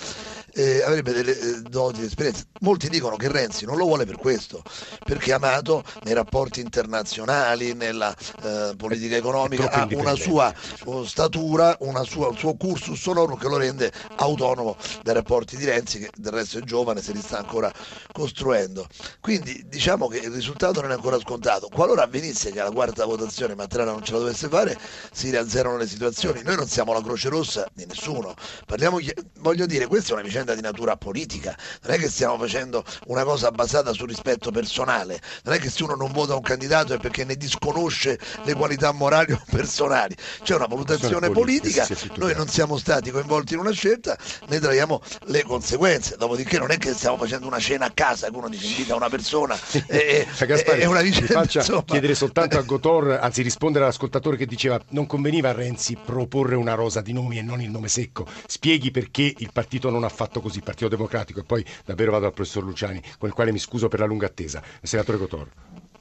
eh, 0.54 0.82
avrebbe 0.84 1.13
delle 1.13 1.38
eh, 1.39 1.62
doti 1.62 2.01
di 2.01 2.06
esperienza. 2.06 2.44
Molti 2.62 2.89
dicono 2.89 3.15
che 3.15 3.27
Renzi 3.30 3.65
non 3.65 3.77
lo 3.77 3.86
vuole 3.86 4.06
per 4.06 4.18
questo, 4.18 4.63
perché 5.04 5.34
Amato 5.34 5.84
nei 6.04 6.13
rapporti 6.13 6.25
internazionali, 6.60 7.74
nella 7.74 8.15
eh, 8.44 8.74
politica 8.77 9.15
economica 9.15 9.70
ha 9.72 9.88
una 9.91 10.15
sua 10.15 10.53
uh, 10.86 11.03
statura, 11.03 11.75
una 11.79 12.03
sua, 12.03 12.27
un 12.27 12.38
suo 12.38 12.55
cursus 12.55 13.05
honorum 13.05 13.38
che 13.38 13.48
lo 13.48 13.58
rende 13.58 13.91
autonomo 14.17 14.77
dai 15.03 15.13
rapporti 15.13 15.58
di 15.58 15.65
Renzi, 15.65 16.00
che 16.00 16.10
del 16.15 16.32
resto 16.32 16.58
è 16.58 16.62
giovane, 16.62 17.01
se 17.01 17.12
li 17.12 17.22
sta 17.22 17.38
ancora 17.38 17.72
costruendo. 18.12 18.88
Quindi 19.20 19.65
diciamo 19.67 20.08
che 20.08 20.17
il 20.17 20.32
risultato 20.32 20.82
non 20.82 20.91
è 20.91 20.94
ancora 20.96 21.20
scontato. 21.20 21.70
Qualora 21.72 22.03
avvenisse 22.03 22.51
che 22.51 22.60
alla 22.60 22.72
quarta 22.72 23.05
votazione 23.05 23.55
Mattarella 23.55 23.91
non 23.91 24.03
ce 24.03 24.13
la 24.13 24.20
dovesse 24.20 24.48
fare, 24.48 24.77
si 25.12 25.29
rialzerono 25.29 25.77
le 25.77 25.88
situazioni. 25.88 26.41
Noi 26.44 26.55
non 26.55 26.67
siamo 26.67 26.94
la 26.94 27.01
Croce 27.01 27.29
Rossa 27.29 27.67
di 27.74 27.86
nessuno. 27.86 28.34
Parliamo, 28.65 29.00
voglio 29.39 29.65
dire, 29.65 29.88
questa 29.88 30.12
è 30.12 30.13
una 30.13 30.24
vicenda 30.24 30.55
di 30.55 30.62
natura 30.62 30.96
politica. 30.98 31.55
Non 31.84 31.94
è 31.94 31.98
che 31.98 32.10
stiamo 32.10 32.38
facendo 32.38 32.84
una 33.08 33.24
cosa 33.24 33.51
basata 33.51 33.94
sul 33.94 34.08
rispetto 34.08 34.51
personale. 34.51 35.22
Non 35.44 35.55
è 35.55 35.59
che 35.59 35.70
se 35.70 35.83
uno 35.83 35.96
non 35.96 36.11
vota 36.16 36.34
un 36.34 36.42
candidato 36.42 36.94
è 36.94 36.98
perché 36.98 37.25
ne 37.25 37.36
disconosce 37.36 38.18
le 38.44 38.54
qualità 38.54 38.92
morali 38.94 39.34
o 39.34 39.42
personali. 39.51 40.16
C'è 40.42 40.56
una 40.56 40.66
valutazione 40.66 41.30
politica. 41.30 41.86
Noi 42.16 42.34
non 42.34 42.48
siamo 42.48 42.78
stati 42.78 43.12
coinvolti 43.12 43.54
in 43.54 43.60
una 43.60 43.72
scelta, 43.72 44.18
ne 44.48 44.60
traiamo 44.60 45.01
le 45.25 45.44
conseguenze. 45.44 46.16
Dopodiché 46.18 46.58
non 46.58 46.72
è 46.72 46.78
che 46.78 46.94
stiamo 46.94 47.18
facendo 47.18 47.46
una 47.48 47.60
cena 47.60 47.86
a 47.86 47.92
casa 47.94 48.30
che 48.30 48.36
uno 48.36 48.48
dice 48.50 48.68
invita 48.68 48.96
una 48.96 49.10
persona 49.10 49.58
e, 49.88 50.25
Gaspari, 50.40 50.82
e 50.82 50.86
una 50.86 51.01
vicenda. 51.01 51.34
Faccia 51.34 51.60
insomma... 51.60 51.84
chiedere 51.84 52.16
soltanto 52.16 52.58
a 52.58 52.62
Gotor, 52.62 53.20
anzi 53.22 53.42
rispondere 53.42 53.84
all'ascoltatore 53.84 54.38
che 54.38 54.46
diceva 54.46 54.82
non 54.90 55.06
conveniva 55.06 55.50
a 55.50 55.54
Renzi 55.54 55.98
proporre 55.98 56.56
una 56.56 56.74
rosa 56.74 57.01
di 57.01 57.12
nomi 57.12 57.38
e 57.38 57.42
non 57.42 57.62
il 57.62 57.70
nome 57.70 57.90
secco. 57.90 58.25
Spieghi 58.48 58.92
perché 58.92 59.34
il 59.38 59.50
partito 59.51 59.90
non 59.90 60.04
ha 60.06 60.10
fatto 60.10 60.40
così, 60.40 60.58
il 60.58 60.64
Partito 60.64 60.88
Democratico, 60.88 61.42
e 61.42 61.44
poi 61.44 61.66
davvero 61.84 62.12
vado 62.12 62.28
al 62.28 62.34
professor 62.34 62.64
Luciani, 62.64 63.01
con 63.18 63.28
il 63.28 63.36
quale 63.36 63.51
mi 63.51 63.60
scuso 63.60 63.88
per 63.90 64.00
la 64.00 64.06
lunga 64.06 64.28
attesa. 64.28 64.62
Senatore 64.82 65.18
Gotor. 65.18 65.48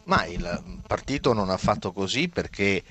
Ma 0.05 0.25
il 0.27 0.83
partito 0.87 1.33
non 1.33 1.51
ha 1.51 1.57
fatto 1.57 1.93
così 1.93 2.29
perché 2.29 2.83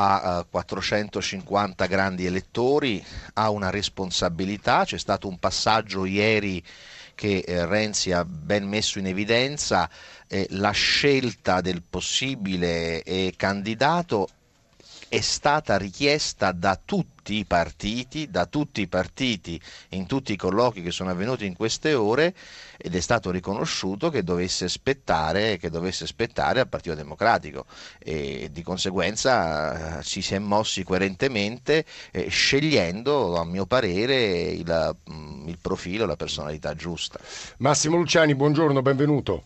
ha 0.00 0.44
450 0.48 1.84
eh, 1.84 1.88
grandi 1.88 2.26
elettori, 2.26 3.04
ha 3.34 3.50
una 3.50 3.70
responsabilità, 3.70 4.84
c'è 4.84 4.98
stato 4.98 5.28
un 5.28 5.38
passaggio 5.38 6.04
ieri 6.04 6.62
che 7.14 7.38
eh, 7.38 7.66
Renzi 7.66 8.12
ha 8.12 8.24
ben 8.24 8.68
messo 8.68 8.98
in 9.00 9.06
evidenza, 9.06 9.90
eh, 10.28 10.46
la 10.50 10.70
scelta 10.70 11.60
del 11.60 11.82
possibile 11.82 13.02
candidato 13.36 14.28
è 15.08 15.20
stata 15.20 15.78
richiesta 15.78 16.52
da 16.52 16.78
tutti 16.82 17.34
i 17.34 17.44
partiti, 17.46 18.30
da 18.30 18.44
tutti 18.44 18.82
i 18.82 18.86
partiti 18.88 19.60
in 19.90 20.06
tutti 20.06 20.32
i 20.32 20.36
colloqui 20.36 20.82
che 20.82 20.90
sono 20.90 21.10
avvenuti 21.10 21.46
in 21.46 21.56
queste 21.56 21.94
ore 21.94 22.34
ed 22.76 22.94
è 22.94 23.00
stato 23.00 23.30
riconosciuto 23.30 24.10
che 24.10 24.22
dovesse 24.22 24.66
aspettare, 24.66 25.56
che 25.56 25.70
dovesse 25.70 26.04
aspettare 26.04 26.60
al 26.60 26.68
Partito 26.68 26.94
Democratico 26.94 27.64
e 27.98 28.50
di 28.52 28.62
conseguenza 28.62 29.98
eh, 29.98 30.02
ci 30.02 30.20
si 30.20 30.34
è 30.34 30.38
mossi 30.38 30.84
coerentemente 30.84 31.84
eh, 32.10 32.28
scegliendo 32.28 33.36
a 33.36 33.44
mio 33.44 33.64
parere 33.64 34.42
il, 34.50 34.96
mm, 35.10 35.48
il 35.48 35.58
profilo, 35.60 36.04
la 36.04 36.16
personalità 36.16 36.74
giusta. 36.74 37.18
Massimo 37.58 37.96
Luciani, 37.96 38.34
buongiorno, 38.34 38.82
benvenuto. 38.82 39.44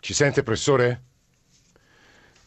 Ci 0.00 0.12
sente 0.12 0.42
professore? 0.42 1.13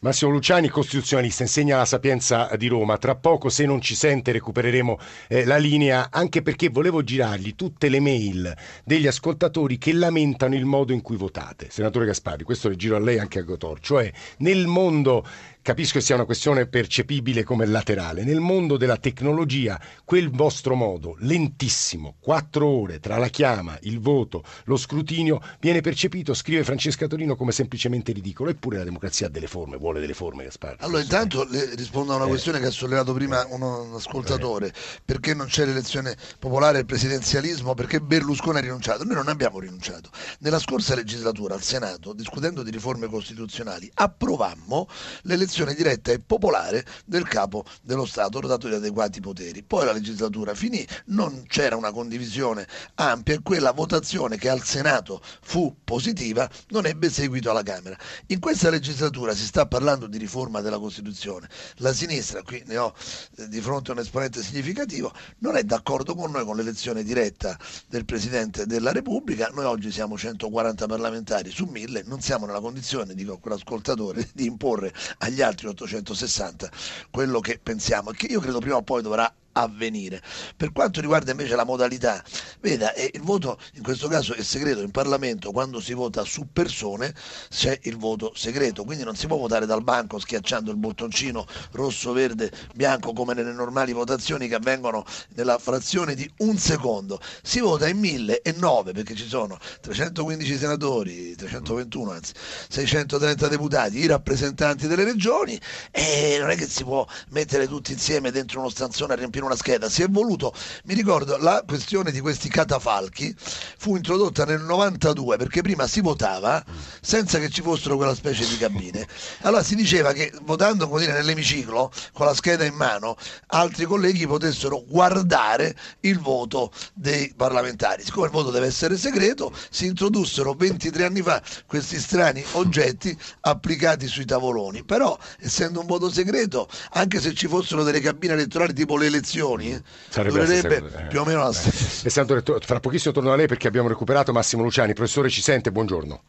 Massimo 0.00 0.30
Luciani, 0.30 0.68
costituzionalista, 0.68 1.42
insegna 1.42 1.76
la 1.76 1.84
Sapienza 1.84 2.48
di 2.56 2.68
Roma. 2.68 2.98
Tra 2.98 3.16
poco, 3.16 3.48
se 3.48 3.66
non 3.66 3.80
ci 3.80 3.96
sente, 3.96 4.30
recupereremo 4.30 4.96
eh, 5.26 5.44
la 5.44 5.56
linea, 5.56 6.06
anche 6.12 6.40
perché 6.40 6.68
volevo 6.68 7.02
girargli 7.02 7.56
tutte 7.56 7.88
le 7.88 7.98
mail 7.98 8.56
degli 8.84 9.08
ascoltatori 9.08 9.76
che 9.76 9.92
lamentano 9.92 10.54
il 10.54 10.66
modo 10.66 10.92
in 10.92 11.02
cui 11.02 11.16
votate. 11.16 11.66
Senatore 11.68 12.06
Gaspari, 12.06 12.44
questo 12.44 12.68
le 12.68 12.76
giro 12.76 12.94
a 12.94 13.00
lei 13.00 13.18
anche 13.18 13.40
a 13.40 13.42
Gotor. 13.42 13.80
Cioè, 13.80 14.12
nel 14.38 14.68
mondo 14.68 15.26
capisco 15.62 15.98
che 15.98 16.04
sia 16.04 16.14
una 16.14 16.24
questione 16.24 16.66
percepibile 16.66 17.44
come 17.44 17.66
laterale. 17.66 18.24
Nel 18.24 18.40
mondo 18.40 18.76
della 18.76 18.96
tecnologia, 18.96 19.80
quel 20.04 20.30
vostro 20.30 20.74
modo 20.74 21.16
lentissimo, 21.18 22.16
quattro 22.20 22.66
ore 22.66 23.00
tra 23.00 23.18
la 23.18 23.28
chiama, 23.28 23.78
il 23.82 24.00
voto, 24.00 24.44
lo 24.64 24.76
scrutinio, 24.76 25.40
viene 25.60 25.80
percepito, 25.80 26.34
scrive 26.34 26.64
Francesca 26.64 27.06
Torino, 27.06 27.36
come 27.36 27.52
semplicemente 27.52 28.12
ridicolo. 28.12 28.50
Eppure 28.50 28.78
la 28.78 28.84
democrazia 28.84 29.26
ha 29.26 29.30
delle 29.30 29.46
forme, 29.46 29.76
vuole 29.76 30.00
delle 30.00 30.14
forme, 30.14 30.44
Gasparri. 30.44 30.76
Allora, 30.80 31.02
intanto 31.02 31.44
le 31.50 31.74
rispondo 31.74 32.12
a 32.12 32.16
una 32.16 32.24
eh. 32.24 32.28
questione 32.28 32.60
che 32.60 32.66
ha 32.66 32.70
sollevato 32.70 33.12
prima 33.12 33.44
un 33.50 33.92
ascoltatore. 33.94 34.68
Eh. 34.68 34.72
Perché 35.04 35.34
non 35.34 35.46
c'è 35.46 35.64
l'elezione 35.64 36.16
popolare, 36.38 36.78
il 36.78 36.86
presidenzialismo? 36.86 37.74
Perché 37.74 38.00
Berlusconi 38.00 38.58
ha 38.58 38.62
rinunciato? 38.62 39.04
Noi 39.04 39.14
non 39.14 39.28
abbiamo 39.28 39.58
rinunciato. 39.58 40.10
Nella 40.40 40.58
scorsa 40.58 40.94
legislatura 40.94 41.54
al 41.54 41.62
Senato, 41.62 42.12
discutendo 42.12 42.62
di 42.62 42.70
riforme 42.70 43.06
costituzionali, 43.08 43.90
approvammo 43.94 44.88
l'elezione 45.22 45.47
l'elezione 45.48 45.74
diretta 45.74 46.12
e 46.12 46.20
popolare 46.20 46.84
del 47.06 47.26
capo 47.26 47.64
dello 47.82 48.04
Stato 48.04 48.38
dotato 48.40 48.68
di 48.68 48.74
adeguati 48.74 49.20
poteri. 49.20 49.62
Poi 49.62 49.86
la 49.86 49.92
legislatura 49.92 50.54
finì, 50.54 50.86
non 51.06 51.44
c'era 51.46 51.74
una 51.74 51.90
condivisione 51.90 52.66
ampia 52.96 53.34
e 53.34 53.40
quella 53.42 53.72
votazione 53.72 54.36
che 54.36 54.50
al 54.50 54.62
Senato 54.62 55.22
fu 55.40 55.74
positiva 55.82 56.48
non 56.68 56.84
ebbe 56.84 57.08
seguito 57.08 57.50
alla 57.50 57.62
Camera. 57.62 57.96
In 58.26 58.40
questa 58.40 58.68
legislatura 58.68 59.34
si 59.34 59.44
sta 59.44 59.66
parlando 59.66 60.06
di 60.06 60.18
riforma 60.18 60.60
della 60.60 60.78
Costituzione. 60.78 61.48
La 61.76 61.94
sinistra, 61.94 62.42
qui 62.42 62.62
ne 62.66 62.76
ho 62.76 62.94
eh, 63.36 63.48
di 63.48 63.60
fronte 63.62 63.92
un 63.92 63.98
esponente 63.98 64.42
significativo, 64.42 65.12
non 65.38 65.56
è 65.56 65.62
d'accordo 65.62 66.14
con 66.14 66.30
noi 66.30 66.44
con 66.44 66.56
l'elezione 66.56 67.02
diretta 67.02 67.58
del 67.88 68.04
Presidente 68.04 68.66
della 68.66 68.92
Repubblica. 68.92 69.48
Noi 69.54 69.64
oggi 69.64 69.90
siamo 69.90 70.18
140 70.18 70.86
parlamentari 70.86 71.50
su 71.50 71.64
1000, 71.64 72.02
non 72.04 72.20
siamo 72.20 72.44
nella 72.44 72.60
condizione, 72.60 73.14
dico 73.14 73.34
a 73.34 73.38
quell'ascoltatore, 73.38 74.28
di 74.34 74.44
imporre 74.44 74.92
agli 75.18 75.37
altri 75.42 75.68
860 75.68 76.70
quello 77.10 77.40
che 77.40 77.58
pensiamo 77.62 78.10
e 78.10 78.14
che 78.14 78.26
io 78.26 78.40
credo 78.40 78.58
prima 78.58 78.76
o 78.76 78.82
poi 78.82 79.02
dovrà 79.02 79.32
avvenire. 79.52 80.22
Per 80.56 80.72
quanto 80.72 81.00
riguarda 81.00 81.30
invece 81.30 81.56
la 81.56 81.64
modalità, 81.64 82.22
veda, 82.60 82.92
eh, 82.94 83.10
il 83.12 83.22
voto 83.22 83.58
in 83.74 83.82
questo 83.82 84.08
caso 84.08 84.34
è 84.34 84.42
segreto 84.42 84.80
in 84.80 84.90
Parlamento, 84.90 85.50
quando 85.50 85.80
si 85.80 85.94
vota 85.94 86.24
su 86.24 86.48
persone 86.52 87.14
c'è 87.48 87.78
il 87.82 87.96
voto 87.96 88.32
segreto, 88.34 88.84
quindi 88.84 89.04
non 89.04 89.16
si 89.16 89.26
può 89.26 89.36
votare 89.36 89.66
dal 89.66 89.82
banco 89.82 90.18
schiacciando 90.18 90.70
il 90.70 90.76
bottoncino 90.76 91.46
rosso, 91.72 92.12
verde, 92.12 92.50
bianco 92.74 93.12
come 93.12 93.34
nelle 93.34 93.52
normali 93.52 93.92
votazioni 93.92 94.48
che 94.48 94.54
avvengono 94.54 95.04
nella 95.34 95.58
frazione 95.58 96.14
di 96.14 96.30
un 96.38 96.56
secondo. 96.56 97.20
Si 97.42 97.60
vota 97.60 97.88
in 97.88 97.98
1009 97.98 98.92
perché 98.92 99.14
ci 99.14 99.26
sono 99.26 99.58
315 99.80 100.56
senatori, 100.56 101.34
321 101.34 102.10
anzi, 102.10 102.32
630 102.68 103.48
deputati, 103.48 103.98
i 103.98 104.06
rappresentanti 104.06 104.86
delle 104.86 105.04
regioni 105.04 105.58
e 105.90 106.36
non 106.38 106.50
è 106.50 106.56
che 106.56 106.66
si 106.66 106.84
può 106.84 107.06
mettere 107.30 107.66
tutti 107.66 107.92
insieme 107.92 108.30
dentro 108.30 108.60
uno 108.60 108.68
stanzone 108.68 109.12
a 109.12 109.16
riempire 109.16 109.44
una 109.48 109.56
scheda, 109.56 109.88
si 109.88 110.02
è 110.02 110.08
voluto, 110.08 110.52
mi 110.84 110.94
ricordo 110.94 111.36
la 111.38 111.64
questione 111.66 112.10
di 112.10 112.20
questi 112.20 112.48
catafalchi 112.48 113.34
fu 113.38 113.96
introdotta 113.96 114.44
nel 114.44 114.60
92 114.60 115.36
perché 115.36 115.62
prima 115.62 115.86
si 115.86 116.00
votava 116.00 116.62
senza 117.00 117.38
che 117.38 117.48
ci 117.48 117.62
fossero 117.62 117.96
quella 117.96 118.14
specie 118.14 118.46
di 118.46 118.58
cabine. 118.58 119.06
Allora 119.42 119.62
si 119.62 119.74
diceva 119.74 120.12
che 120.12 120.32
votando 120.42 120.88
così 120.88 121.06
nell'emiciclo 121.06 121.90
con 122.12 122.26
la 122.26 122.34
scheda 122.34 122.64
in 122.64 122.74
mano 122.74 123.16
altri 123.48 123.84
colleghi 123.86 124.26
potessero 124.26 124.84
guardare 124.86 125.74
il 126.00 126.18
voto 126.18 126.70
dei 126.94 127.32
parlamentari. 127.34 128.04
Siccome 128.04 128.26
il 128.26 128.32
voto 128.32 128.50
deve 128.50 128.66
essere 128.66 128.96
segreto, 128.96 129.52
si 129.70 129.86
introdussero 129.86 130.52
23 130.52 131.04
anni 131.04 131.22
fa 131.22 131.42
questi 131.66 131.98
strani 131.98 132.44
oggetti 132.52 133.16
applicati 133.40 134.06
sui 134.06 134.24
tavoloni. 134.24 134.84
Però 134.84 135.16
essendo 135.40 135.80
un 135.80 135.86
voto 135.86 136.10
segreto, 136.10 136.68
anche 136.92 137.20
se 137.20 137.34
ci 137.34 137.48
fossero 137.48 137.82
delle 137.82 138.00
cabine 138.00 138.34
elettorali 138.34 138.72
tipo 138.74 138.96
le 138.96 139.06
elezioni 139.06 139.27
elezioni 139.28 139.82
Sarebbe 140.08 140.44
durerebbe 140.44 140.76
eh, 140.76 141.06
più 141.08 141.20
o 141.20 141.24
meno 141.24 141.42
la 141.42 141.52
stessa. 141.52 142.22
Eh. 142.22 142.60
Fra 142.60 142.80
pochissimo 142.80 143.12
torno 143.12 143.32
a 143.32 143.36
lei 143.36 143.46
perché 143.46 143.68
abbiamo 143.68 143.88
recuperato 143.88 144.32
Massimo 144.32 144.62
Luciani. 144.62 144.94
Professore, 144.94 145.28
ci 145.28 145.42
sente? 145.42 145.70
Buongiorno. 145.70 146.22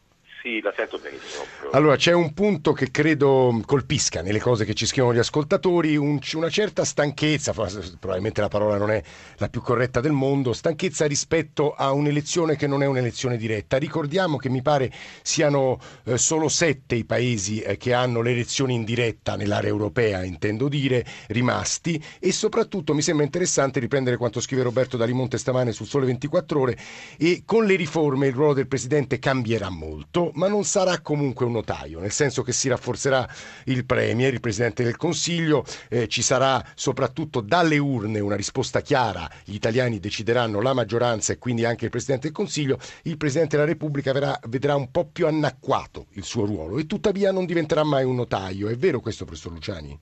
Sì, 0.60 0.62
la 0.62 0.72
sento 0.76 0.98
benissimo. 0.98 1.44
Allora, 1.72 1.96
c'è 1.96 2.12
un 2.12 2.34
punto 2.34 2.72
che 2.72 2.90
credo 2.90 3.60
colpisca 3.64 4.20
nelle 4.20 4.40
cose 4.40 4.64
che 4.64 4.74
ci 4.74 4.86
scrivono 4.86 5.14
gli 5.14 5.18
ascoltatori, 5.18 5.96
un, 5.96 6.18
una 6.34 6.50
certa 6.50 6.84
stanchezza, 6.84 7.52
probabilmente 7.52 8.40
la 8.40 8.48
parola 8.48 8.76
non 8.76 8.90
è 8.90 9.02
la 9.36 9.48
più 9.48 9.62
corretta 9.62 10.00
del 10.00 10.12
mondo, 10.12 10.52
stanchezza 10.52 11.06
rispetto 11.06 11.72
a 11.72 11.92
un'elezione 11.92 12.56
che 12.56 12.66
non 12.66 12.82
è 12.82 12.86
un'elezione 12.86 13.36
diretta. 13.36 13.78
Ricordiamo 13.78 14.36
che 14.36 14.48
mi 14.48 14.60
pare 14.60 14.92
siano 15.22 15.78
eh, 16.04 16.18
solo 16.18 16.48
sette 16.48 16.96
i 16.96 17.04
paesi 17.04 17.60
eh, 17.60 17.76
che 17.76 17.94
hanno 17.94 18.20
le 18.20 18.32
elezioni 18.32 18.74
in 18.74 18.84
diretta 18.84 19.36
nell'area 19.36 19.70
europea, 19.70 20.24
intendo 20.24 20.68
dire, 20.68 21.04
rimasti 21.28 22.02
e 22.18 22.32
soprattutto 22.32 22.92
mi 22.92 23.02
sembra 23.02 23.24
interessante 23.24 23.80
riprendere 23.80 24.16
quanto 24.16 24.40
scrive 24.40 24.62
Roberto 24.62 24.96
Dalimonte 24.96 25.38
stamane 25.38 25.72
sul 25.72 25.86
Sole 25.86 26.06
24 26.06 26.60
Ore 26.60 26.76
e 27.16 27.42
con 27.46 27.64
le 27.64 27.76
riforme 27.76 28.26
il 28.26 28.34
ruolo 28.34 28.54
del 28.54 28.66
Presidente 28.66 29.18
cambierà 29.18 29.70
molto 29.70 30.32
ma 30.34 30.48
non 30.50 30.64
sarà 30.64 31.00
comunque 31.00 31.46
un 31.46 31.52
notaio, 31.52 32.00
nel 32.00 32.10
senso 32.10 32.42
che 32.42 32.52
si 32.52 32.68
rafforzerà 32.68 33.26
il 33.66 33.86
Premier, 33.86 34.34
il 34.34 34.40
Presidente 34.40 34.82
del 34.82 34.96
Consiglio, 34.96 35.64
eh, 35.88 36.08
ci 36.08 36.20
sarà 36.20 36.62
soprattutto 36.74 37.40
dalle 37.40 37.78
urne 37.78 38.20
una 38.20 38.36
risposta 38.36 38.82
chiara, 38.82 39.26
gli 39.44 39.54
italiani 39.54 39.98
decideranno 39.98 40.60
la 40.60 40.74
maggioranza 40.74 41.32
e 41.32 41.38
quindi 41.38 41.64
anche 41.64 41.86
il 41.86 41.90
Presidente 41.90 42.26
del 42.26 42.36
Consiglio, 42.36 42.78
il 43.04 43.16
Presidente 43.16 43.56
della 43.56 43.68
Repubblica 43.68 44.12
verrà, 44.12 44.38
vedrà 44.48 44.74
un 44.74 44.90
po' 44.90 45.06
più 45.06 45.26
annacquato 45.26 46.06
il 46.14 46.24
suo 46.24 46.44
ruolo 46.44 46.78
e 46.78 46.86
tuttavia 46.86 47.32
non 47.32 47.46
diventerà 47.46 47.84
mai 47.84 48.04
un 48.04 48.16
notaio. 48.16 48.68
È 48.68 48.76
vero 48.76 49.00
questo, 49.00 49.24
Professor 49.24 49.52
Luciani? 49.52 49.98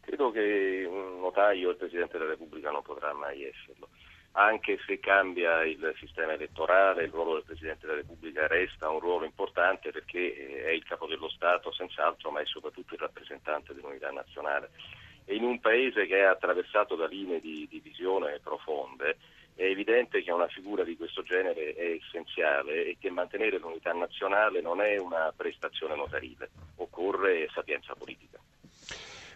Credo 0.00 0.30
che 0.30 0.86
un 0.88 1.20
notaio 1.20 1.70
il 1.70 1.76
Presidente 1.76 2.18
della 2.18 2.30
Repubblica 2.30 2.70
non 2.70 2.82
potrà 2.82 3.12
mai 3.14 3.42
esserlo 3.44 3.88
anche 4.36 4.78
se 4.84 4.98
cambia 4.98 5.62
il 5.64 5.94
sistema 5.98 6.32
elettorale, 6.32 7.04
il 7.04 7.10
ruolo 7.10 7.34
del 7.34 7.44
Presidente 7.44 7.86
della 7.86 7.98
Repubblica 7.98 8.46
resta 8.46 8.90
un 8.90 8.98
ruolo 8.98 9.24
importante 9.24 9.90
perché 9.90 10.34
eh, 10.34 10.64
è 10.64 10.70
il 10.70 10.84
capo 10.84 11.06
dello 11.06 11.28
Stato 11.28 11.72
senz'altro, 11.72 12.30
ma 12.30 12.40
è 12.40 12.46
soprattutto 12.46 12.94
il 12.94 13.00
rappresentante 13.00 13.74
dell'unità 13.74 14.10
nazionale. 14.10 14.70
E 15.24 15.36
in 15.36 15.44
un 15.44 15.60
paese 15.60 16.06
che 16.06 16.18
è 16.18 16.24
attraversato 16.24 16.96
da 16.96 17.06
linee 17.06 17.40
di 17.40 17.66
divisione 17.70 18.40
profonde, 18.42 19.18
è 19.54 19.64
evidente 19.64 20.20
che 20.22 20.32
una 20.32 20.48
figura 20.48 20.82
di 20.82 20.96
questo 20.96 21.22
genere 21.22 21.72
è 21.74 22.00
essenziale 22.02 22.86
e 22.86 22.96
che 22.98 23.10
mantenere 23.10 23.58
l'unità 23.58 23.92
nazionale 23.92 24.60
non 24.60 24.80
è 24.80 24.96
una 24.96 25.32
prestazione 25.34 25.94
notarile, 25.94 26.50
occorre 26.76 27.48
sapienza 27.54 27.94
politica. 27.94 28.40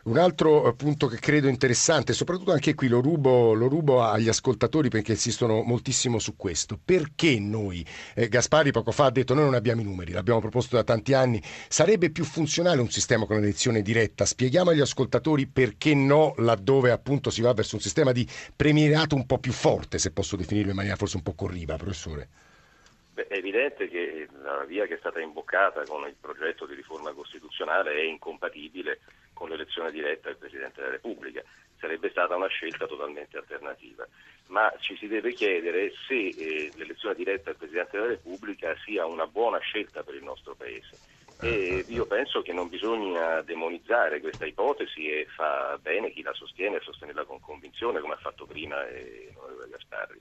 Un 0.04 0.16
altro 0.16 0.68
eh, 0.68 0.74
punto 0.74 1.06
che 1.06 1.18
credo 1.18 1.48
interessante, 1.48 2.12
soprattutto 2.12 2.52
anche 2.52 2.74
qui 2.74 2.88
lo 2.88 3.00
rubo, 3.00 3.52
lo 3.54 3.68
rubo 3.68 4.02
agli 4.02 4.28
ascoltatori 4.28 4.88
perché 4.88 5.12
insistono 5.12 5.62
moltissimo 5.62 6.18
su 6.18 6.36
questo. 6.36 6.78
Perché 6.82 7.38
noi, 7.40 7.84
eh, 8.14 8.28
Gaspari 8.28 8.70
poco 8.70 8.92
fa 8.92 9.06
ha 9.06 9.10
detto 9.10 9.34
noi 9.34 9.44
non 9.44 9.54
abbiamo 9.54 9.80
i 9.80 9.84
numeri, 9.84 10.12
l'abbiamo 10.12 10.40
proposto 10.40 10.76
da 10.76 10.84
tanti 10.84 11.14
anni, 11.14 11.42
sarebbe 11.68 12.10
più 12.10 12.24
funzionale 12.24 12.80
un 12.80 12.90
sistema 12.90 13.26
con 13.26 13.36
elezione 13.36 13.82
diretta? 13.82 14.24
Spieghiamo 14.24 14.70
agli 14.70 14.80
ascoltatori 14.80 15.46
perché 15.46 15.94
no 15.94 16.34
laddove 16.38 16.90
appunto 16.90 17.30
si 17.30 17.42
va 17.42 17.52
verso 17.52 17.74
un 17.74 17.80
sistema 17.80 18.12
di 18.12 18.26
premierato 18.54 19.14
un 19.14 19.26
po' 19.26 19.38
più 19.38 19.52
forte, 19.52 19.98
se 19.98 20.12
posso 20.12 20.36
definirlo 20.36 20.70
in 20.70 20.76
maniera 20.76 20.96
forse 20.96 21.16
un 21.16 21.22
po' 21.22 21.34
corriva, 21.34 21.76
professore. 21.76 22.28
Beh, 23.14 23.26
è 23.26 23.38
evidente 23.38 23.88
che 23.88 24.28
la 24.42 24.64
via 24.64 24.86
che 24.86 24.94
è 24.94 24.98
stata 24.98 25.18
imboccata 25.18 25.82
con 25.82 26.06
il 26.06 26.14
progetto 26.20 26.66
di 26.66 26.74
riforma 26.74 27.12
costituzionale 27.12 27.92
è 27.94 28.04
incompatibile 28.04 29.00
con 29.38 29.48
l'elezione 29.48 29.92
diretta 29.92 30.28
del 30.28 30.36
Presidente 30.36 30.80
della 30.80 30.90
Repubblica. 30.90 31.40
Sarebbe 31.78 32.10
stata 32.10 32.34
una 32.34 32.48
scelta 32.48 32.88
totalmente 32.88 33.38
alternativa. 33.38 34.04
Ma 34.48 34.72
ci 34.80 34.96
si 34.96 35.06
deve 35.06 35.32
chiedere 35.32 35.92
se 36.08 36.14
eh, 36.14 36.72
l'elezione 36.74 37.14
diretta 37.14 37.50
del 37.50 37.56
Presidente 37.56 37.96
della 37.96 38.08
Repubblica 38.08 38.74
sia 38.84 39.06
una 39.06 39.28
buona 39.28 39.58
scelta 39.58 40.02
per 40.02 40.16
il 40.16 40.24
nostro 40.24 40.56
Paese. 40.56 40.98
E 41.40 41.84
io 41.86 42.04
penso 42.06 42.42
che 42.42 42.52
non 42.52 42.68
bisogna 42.68 43.40
demonizzare 43.42 44.18
questa 44.18 44.44
ipotesi 44.44 45.08
e 45.08 45.26
fa 45.36 45.78
bene 45.80 46.10
chi 46.10 46.22
la 46.22 46.32
sostiene 46.32 46.78
a 46.78 46.82
sostenerla 46.82 47.24
con 47.24 47.38
convinzione, 47.38 48.00
come 48.00 48.14
ha 48.14 48.18
fatto 48.20 48.44
prima 48.44 48.84
eh, 48.88 49.30
l'onorevole 49.32 49.68
Gasparri 49.68 50.20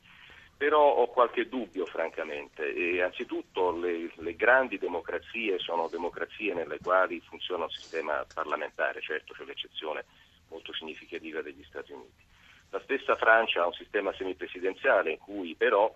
però 0.58 0.96
ho 0.96 1.08
qualche 1.08 1.48
dubbio 1.48 1.86
francamente. 1.86 2.74
E 2.74 3.02
anzitutto 3.02 3.72
le, 3.72 4.12
le, 4.16 4.36
grandi 4.36 4.80
democrazie 4.80 5.60
sono 5.60 5.88
democrazie 5.88 6.54
nelle 6.54 6.80
quali 6.80 7.22
funziona 7.22 7.66
un 7.66 7.70
sistema 7.70 8.26
parlamentare, 8.34 9.00
certo 9.02 9.34
c'è 9.34 9.44
l'eccezione 9.44 10.06
molto 10.50 10.74
significativa 10.74 11.42
degli 11.42 11.64
Stati 11.64 11.92
Uniti. 11.92 12.26
La 12.72 12.82
stessa 12.82 13.16
Francia 13.16 13.62
ha 13.62 13.68
un 13.68 13.74
sistema 13.74 14.12
semipresidenziale 14.14 15.12
in 15.12 15.20
cui 15.20 15.56
però 15.56 15.92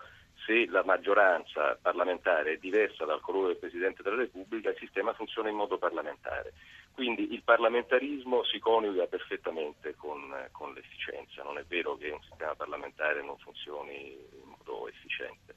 se 0.45 0.65
la 0.67 0.83
maggioranza 0.83 1.77
parlamentare 1.81 2.53
è 2.53 2.57
diversa 2.57 3.05
dal 3.05 3.21
colore 3.21 3.47
del 3.47 3.57
Presidente 3.57 4.01
della 4.01 4.15
Repubblica, 4.15 4.69
il 4.69 4.77
sistema 4.77 5.13
funziona 5.13 5.49
in 5.49 5.55
modo 5.55 5.77
parlamentare. 5.77 6.53
Quindi 6.93 7.33
il 7.33 7.41
parlamentarismo 7.43 8.43
si 8.43 8.59
coniuga 8.59 9.07
perfettamente 9.07 9.95
con, 9.95 10.33
con 10.51 10.73
l'efficienza. 10.73 11.43
Non 11.43 11.57
è 11.57 11.63
vero 11.67 11.95
che 11.95 12.09
un 12.09 12.21
sistema 12.21 12.55
parlamentare 12.55 13.23
non 13.23 13.37
funzioni 13.37 14.11
in 14.11 14.47
modo 14.49 14.87
efficiente. 14.87 15.55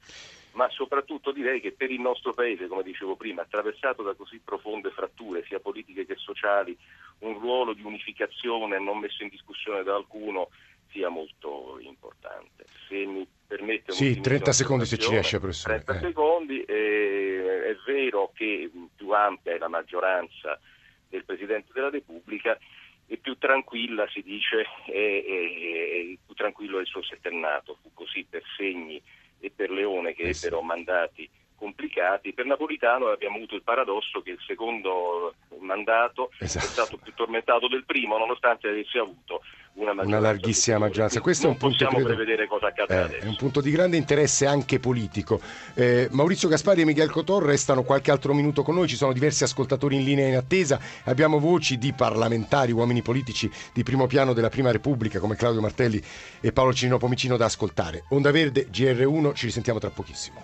Ma 0.53 0.68
soprattutto 0.70 1.33
direi 1.33 1.61
che 1.61 1.73
per 1.73 1.90
il 1.90 2.01
nostro 2.01 2.33
Paese, 2.33 2.68
come 2.68 2.85
dicevo 2.85 3.16
prima, 3.16 3.42
attraversato 3.42 4.03
da 4.03 4.14
così 4.14 4.40
profonde 4.42 4.90
fratture, 4.90 5.44
sia 5.47 5.59
politiche 5.59 6.07
che 6.07 6.14
sociali, 6.16 6.77
un 7.20 7.38
ruolo 7.38 7.73
di 7.73 7.83
unificazione 7.83 8.79
non 8.79 8.99
messo 8.99 9.25
in 9.25 9.31
discussione 9.31 9.83
da 9.83 9.97
alcuno 9.97 10.51
sia 10.92 11.09
molto 11.09 11.79
importante. 11.81 12.64
Se 12.88 13.05
mi 13.05 13.27
permette 13.47 13.90
un 13.90 13.97
Sì, 13.97 14.20
30 14.20 14.53
secondi 14.53 14.87
se 14.87 14.97
ci 14.97 15.11
riesce, 15.11 15.40
professore. 15.40 15.83
30 15.83 15.94
eh. 15.94 16.09
secondi, 16.09 16.62
eh, 16.62 17.64
è 17.66 17.77
vero 17.85 18.31
che 18.33 18.70
più 18.94 19.11
ampia 19.11 19.55
è 19.55 19.59
la 19.59 19.68
maggioranza 19.68 20.59
del 21.14 21.24
Presidente 21.24 21.70
della 21.72 21.90
Repubblica 21.90 22.59
e 23.07 23.18
più 23.18 23.38
tranquilla 23.38 24.09
si 24.09 24.22
dice 24.22 24.66
è, 24.87 26.16
più 26.24 26.35
tranquillo 26.35 26.79
è 26.79 26.81
il 26.81 26.87
suo 26.87 27.03
settennato, 27.03 27.79
fu 27.81 27.92
così 27.94 28.27
per 28.29 28.42
Segni 28.57 29.00
e 29.38 29.50
per 29.55 29.70
Leone 29.70 30.14
che 30.14 30.22
eh 30.22 30.31
ebbero 30.31 30.61
mandati 30.62 31.29
complicati. 31.64 32.35
Per 32.35 32.44
Napolitano 32.44 33.07
abbiamo 33.09 33.37
avuto 33.37 33.55
il 33.55 33.62
paradosso 33.62 34.20
che 34.20 34.33
il 34.33 34.38
secondo 34.46 35.35
mandato 35.61 36.31
Esatto. 36.38 36.66
è 36.66 36.68
stato 36.68 36.96
più 36.98 37.14
tormentato 37.14 37.68
del 37.68 37.85
primo, 37.87 38.18
nonostante 38.18 38.68
avesse 38.68 38.98
avuto 38.98 39.40
una, 39.74 39.92
una 39.92 40.18
larghissima 40.18 40.77
maggioranza. 40.77 41.22
Questo 41.22 41.46
è 41.46 41.50
un 41.50 41.57
punto 41.57 41.88
eh, 41.88 43.18
è 43.18 43.24
un 43.24 43.37
punto 43.37 43.62
di 43.62 43.70
grande 43.70 43.96
interesse 43.96 44.44
anche 44.44 44.79
politico. 44.79 45.40
Eh, 45.74 46.09
Maurizio 46.11 46.48
Gaspari 46.48 46.83
e 46.83 46.85
Miguel 46.85 47.11
Cotor 47.11 47.44
restano 47.44 47.83
qualche 47.83 48.11
altro 48.11 48.35
minuto 48.35 48.62
con 48.62 48.74
noi, 48.74 48.87
ci 48.87 48.96
sono 48.96 49.14
diversi 49.14 49.42
ascoltatori 49.44 49.96
in 49.96 50.05
linea 50.05 50.29
in 50.29 50.37
attesa, 50.37 50.79
abbiamo 51.05 51.38
voci 51.38 51.79
di 51.79 51.94
parlamentari, 51.94 52.72
uomini 52.72 53.00
politici 53.00 53.50
di 53.72 53.83
primo 53.83 54.07
piano 54.07 54.35
della 54.35 54.50
Prima 54.50 54.70
Repubblica 54.70 55.18
come 55.18 55.35
Claudio 55.35 55.62
Martelli 55.62 56.00
e 56.40 56.53
Paolo 56.53 56.74
Cino 56.74 56.98
Pomicino 56.98 57.38
da 57.38 57.46
ascoltare. 57.46 58.05
Onda 58.11 58.31
Verde, 58.31 58.68
GR1, 58.70 59.35
ci 59.35 59.46
risentiamo 59.46 59.79
tra 59.79 59.88
pochissimo. 59.88 60.42